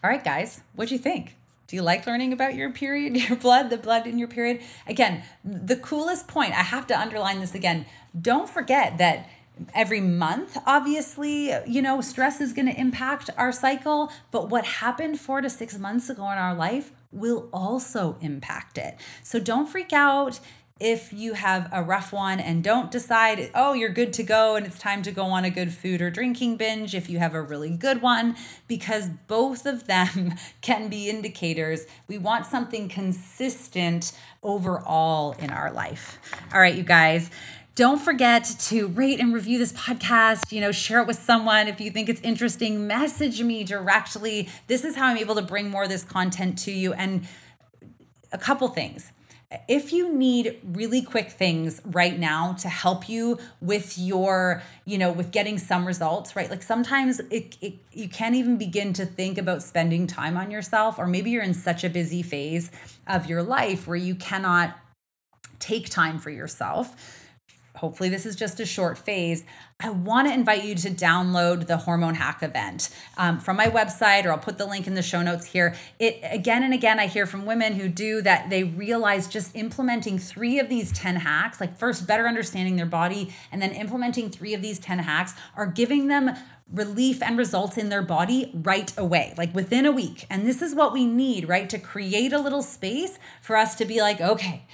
all 0.03 0.11
right, 0.11 0.25
guys, 0.25 0.63
what'd 0.75 0.91
you 0.91 0.99
think? 0.99 1.37
Do 1.75 1.77
you 1.79 1.83
like 1.83 2.07
learning 2.07 2.33
about 2.33 2.55
your 2.55 2.71
period, 2.71 3.17
your 3.29 3.37
blood, 3.37 3.69
the 3.69 3.77
blood 3.77 4.07
in 4.07 4.17
your 4.17 4.29
period? 4.29 4.61
Again, 4.87 5.25
the 5.45 5.75
coolest 5.75 6.29
point, 6.29 6.53
I 6.53 6.63
have 6.63 6.87
to 6.87 6.97
underline 6.97 7.41
this 7.41 7.53
again. 7.53 7.85
Don't 8.17 8.49
forget 8.49 8.99
that 8.99 9.29
every 9.75 10.01
month, 10.01 10.57
obviously, 10.67 11.53
you 11.67 11.83
know, 11.83 12.01
stress 12.01 12.41
is 12.41 12.53
going 12.53 12.69
to 12.69 12.81
impact 12.81 13.29
our 13.37 13.51
cycle, 13.51 14.13
but 14.31 14.51
what 14.51 14.65
happened 14.65 15.19
four 15.19 15.41
to 15.41 15.51
six 15.51 15.77
months 15.77 16.09
ago 16.09 16.31
in 16.31 16.39
our 16.39 16.55
life 16.55 16.93
will 17.11 17.49
also 17.53 18.19
impact 18.21 18.79
it. 18.79 18.97
So 19.25 19.41
don't 19.41 19.69
freak 19.69 19.93
out 19.93 20.39
if 20.81 21.13
you 21.13 21.35
have 21.35 21.69
a 21.73 21.85
rough 21.85 22.13
one 22.13 22.41
and 22.41 22.65
don't 22.65 22.91
decide, 22.91 23.49
oh, 23.55 23.75
you're 23.75 23.91
good 23.91 24.13
to 24.15 24.25
go 24.25 24.57
and 24.57 24.67
it's 24.67 24.79
time 24.79 25.03
to 25.03 25.13
go 25.13 25.27
on 25.27 25.45
a 25.45 25.51
good 25.51 25.73
food 25.73 26.03
or 26.03 26.11
drinking 26.11 26.57
binge, 26.57 26.97
if 26.97 27.09
you 27.09 27.21
have 27.21 27.33
a 27.33 27.41
really 27.41 27.71
good 27.71 28.03
one, 28.03 28.35
because 28.67 29.09
both 29.29 29.67
of 29.67 29.87
them 29.87 30.35
can 30.63 30.89
be 30.89 31.09
indicators. 31.09 31.87
We 32.09 32.19
want 32.19 32.47
something 32.47 32.89
consistent 32.89 34.19
overall 34.43 35.33
in 35.39 35.51
our 35.51 35.71
life. 35.71 36.19
All 36.53 36.61
right, 36.61 36.75
you 36.75 36.83
guys. 36.83 37.31
Don't 37.77 38.01
forget 38.01 38.45
to 38.45 38.89
rate 38.89 39.21
and 39.21 39.33
review 39.33 39.59
this 39.59 39.73
podcast. 39.73 40.51
You 40.51 40.61
know, 40.61 40.73
share 40.73 41.01
it 41.01 41.07
with 41.07 41.19
someone 41.19 41.69
if 41.69 41.81
you 41.81 41.91
think 41.93 42.09
it's 42.09 42.21
interesting. 42.23 42.87
Message 42.87 43.41
me 43.43 43.63
directly. 43.63 44.49
This 44.67 44.85
is 44.85 44.97
how 44.97 45.07
I'm 45.07 45.19
able 45.19 45.37
to 45.37 45.43
bring 45.43 45.71
more 45.71 45.85
of 45.85 45.89
this 45.89 46.05
content 46.05 46.59
to 46.61 46.73
you. 46.73 46.93
And 46.93 47.27
a 48.33 48.39
couple 48.39 48.67
things 48.69 49.13
if 49.69 49.93
you 49.93 50.13
need 50.13 50.59
really 50.65 51.03
quick 51.03 51.31
things 51.31 51.81
right 51.85 52.19
now 52.19 52.55
to 52.55 52.69
help 52.69 53.09
you 53.09 53.39
with 53.61 53.99
your 53.99 54.63
you 54.85 54.99
know 54.99 55.13
with 55.13 55.31
getting 55.31 55.59
some 55.59 55.87
results 55.87 56.35
right? 56.35 56.51
Like 56.51 56.63
sometimes 56.63 57.21
it, 57.31 57.57
it, 57.61 57.75
you 57.93 58.09
can't 58.09 58.35
even 58.35 58.57
begin 58.57 58.93
to 58.95 59.07
think 59.07 59.39
about 59.39 59.63
spending 59.63 60.07
time 60.07 60.37
on 60.37 60.51
yourself 60.51 60.99
or 60.99 61.07
maybe 61.07 61.31
you're 61.31 61.43
in 61.43 61.55
such 61.55 61.85
a 61.85 61.89
busy 61.89 62.23
phase 62.23 62.71
of 63.07 63.27
your 63.27 63.43
life 63.43 63.87
where 63.87 63.97
you 63.97 64.15
cannot 64.15 64.77
take 65.59 65.89
time 65.89 66.19
for 66.19 66.31
yourself 66.31 67.24
hopefully 67.77 68.09
this 68.09 68.25
is 68.25 68.37
just 68.37 68.61
a 68.61 68.67
short 68.67 68.97
phase, 68.97 69.45
I 69.81 69.91
want 69.91 70.29
to 70.29 70.35
invite 70.35 70.65
you 70.65 70.75
to 70.77 70.91
download 70.91 71.67
the 71.67 71.77
Hormone 71.77 72.15
Hack 72.15 72.43
event 72.43 72.89
um, 73.17 73.41
from 73.41 73.57
my 73.57 73.67
website, 73.67 74.25
or 74.25 74.31
I'll 74.31 74.39
put 74.39 74.59
the 74.59 74.67
link 74.67 74.87
in 74.87 74.95
the 74.95 75.03
show 75.03 75.23
notes 75.23 75.47
here. 75.47 75.75
It 75.99 76.21
again 76.23 76.63
and 76.63 76.73
again, 76.73 77.01
I 77.01 77.07
hear 77.07 77.27
from 77.27 77.45
women 77.45 77.75
who 77.75 77.89
do 77.89 78.23
that. 78.23 78.51
They 78.51 78.63
realize 78.63 79.27
just 79.27 79.55
implementing 79.57 80.19
three 80.19 80.59
of 80.59 80.69
these 80.69 80.93
10 80.93 81.17
hacks, 81.17 81.61
like 81.61 81.77
first 81.77 82.07
better 82.07 82.29
understanding 82.29 82.77
their 82.77 82.87
body, 82.87 83.35
and 83.51 83.61
then 83.61 83.73
implementing 83.73 84.31
three 84.31 84.55
of 84.55 84.63
these 84.63 84.79
10 84.79 85.01
hacks, 85.01 85.35
are 85.57 85.67
giving 85.67 86.07
them 86.07 86.31
relief 86.73 87.23
and 87.23 87.37
results 87.37 87.77
in 87.77 87.89
their 87.89 88.03
body 88.03 88.51
right 88.55 88.93
away, 88.97 89.35
like 89.37 89.55
within 89.55 89.85
a 89.85 89.93
week. 89.93 90.27
And 90.31 90.47
this 90.47 90.63
is 90.63 90.75
what 90.75 90.93
we 90.93 91.05
need, 91.05 91.49
right? 91.49 91.69
To 91.69 91.79
create 91.79 92.33
a 92.33 92.39
little 92.39 92.63
space 92.63 93.19
for 93.43 93.57
us 93.57 93.75
to 93.77 93.85
be 93.85 94.01
like, 94.01 94.21
okay, 94.21 94.65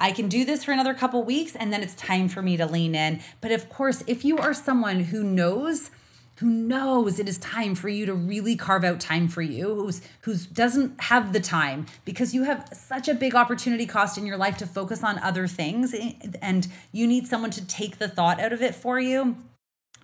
I 0.00 0.12
can 0.12 0.28
do 0.28 0.44
this 0.44 0.64
for 0.64 0.72
another 0.72 0.94
couple 0.94 1.22
weeks 1.22 1.54
and 1.54 1.72
then 1.72 1.82
it's 1.82 1.94
time 1.94 2.28
for 2.28 2.40
me 2.40 2.56
to 2.56 2.66
lean 2.66 2.94
in. 2.94 3.20
But 3.40 3.52
of 3.52 3.68
course, 3.68 4.02
if 4.06 4.24
you 4.24 4.38
are 4.38 4.54
someone 4.54 5.00
who 5.00 5.22
knows 5.22 5.90
who 6.36 6.48
knows 6.48 7.18
it 7.18 7.28
is 7.28 7.36
time 7.36 7.74
for 7.74 7.90
you 7.90 8.06
to 8.06 8.14
really 8.14 8.56
carve 8.56 8.82
out 8.82 8.98
time 8.98 9.28
for 9.28 9.42
you 9.42 9.74
who's 9.74 10.00
who's 10.22 10.46
doesn't 10.46 10.98
have 10.98 11.34
the 11.34 11.40
time 11.40 11.84
because 12.06 12.32
you 12.34 12.44
have 12.44 12.66
such 12.72 13.08
a 13.08 13.14
big 13.14 13.34
opportunity 13.34 13.84
cost 13.84 14.16
in 14.16 14.24
your 14.24 14.38
life 14.38 14.56
to 14.56 14.66
focus 14.66 15.04
on 15.04 15.18
other 15.18 15.46
things 15.46 15.92
eh, 15.92 16.12
and 16.40 16.66
you 16.92 17.06
need 17.06 17.26
someone 17.26 17.50
to 17.50 17.62
take 17.66 17.98
the 17.98 18.08
thought 18.08 18.40
out 18.40 18.54
of 18.54 18.62
it 18.62 18.74
for 18.74 18.98
you 18.98 19.36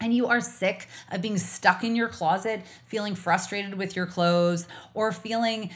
and 0.00 0.12
you 0.12 0.26
are 0.26 0.40
sick 0.40 0.88
of 1.10 1.22
being 1.22 1.38
stuck 1.38 1.82
in 1.82 1.96
your 1.96 2.08
closet, 2.08 2.62
feeling 2.84 3.14
frustrated 3.14 3.74
with 3.74 3.96
your 3.96 4.06
clothes, 4.06 4.68
or 4.92 5.10
feeling 5.10 5.70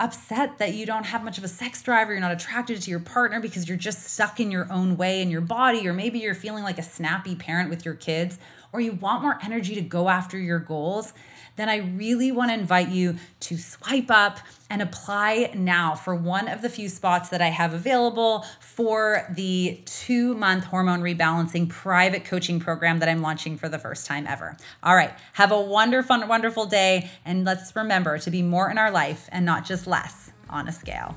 upset 0.00 0.58
that 0.58 0.74
you 0.74 0.86
don't 0.86 1.04
have 1.04 1.24
much 1.24 1.38
of 1.38 1.44
a 1.44 1.48
sex 1.48 1.82
drive 1.82 2.08
or 2.08 2.12
you're 2.12 2.20
not 2.20 2.30
attracted 2.32 2.80
to 2.80 2.90
your 2.90 3.00
partner 3.00 3.40
because 3.40 3.68
you're 3.68 3.78
just 3.78 4.04
stuck 4.04 4.38
in 4.38 4.50
your 4.50 4.70
own 4.72 4.96
way 4.96 5.20
in 5.20 5.30
your 5.30 5.40
body, 5.40 5.86
or 5.88 5.92
maybe 5.92 6.18
you're 6.20 6.34
feeling 6.34 6.62
like 6.62 6.78
a 6.78 6.82
snappy 6.82 7.34
parent 7.34 7.68
with 7.68 7.84
your 7.84 7.94
kids, 7.94 8.38
or 8.72 8.80
you 8.80 8.92
want 8.92 9.22
more 9.22 9.38
energy 9.42 9.74
to 9.74 9.80
go 9.80 10.08
after 10.08 10.38
your 10.38 10.58
goals, 10.58 11.12
then 11.56 11.68
I 11.68 11.78
really 11.78 12.30
want 12.30 12.50
to 12.50 12.54
invite 12.54 12.88
you 12.90 13.16
to 13.40 13.58
swipe 13.58 14.10
up 14.10 14.38
and 14.70 14.82
apply 14.82 15.52
now 15.54 15.94
for 15.94 16.14
one 16.14 16.48
of 16.48 16.62
the 16.62 16.68
few 16.68 16.88
spots 16.88 17.28
that 17.30 17.40
I 17.40 17.48
have 17.48 17.74
available 17.74 18.44
for 18.60 19.26
the 19.34 19.80
two 19.84 20.34
month 20.34 20.64
hormone 20.64 21.00
rebalancing 21.00 21.68
private 21.68 22.24
coaching 22.24 22.60
program 22.60 22.98
that 22.98 23.08
I'm 23.08 23.22
launching 23.22 23.56
for 23.56 23.68
the 23.68 23.78
first 23.78 24.06
time 24.06 24.26
ever. 24.26 24.56
All 24.82 24.94
right, 24.94 25.12
have 25.34 25.52
a 25.52 25.60
wonderful, 25.60 26.26
wonderful 26.26 26.66
day, 26.66 27.10
and 27.24 27.44
let's 27.44 27.74
remember 27.74 28.18
to 28.18 28.30
be 28.30 28.42
more 28.42 28.70
in 28.70 28.78
our 28.78 28.90
life 28.90 29.28
and 29.32 29.44
not 29.44 29.64
just 29.64 29.86
less 29.86 30.32
on 30.50 30.68
a 30.68 30.72
scale. 30.72 31.16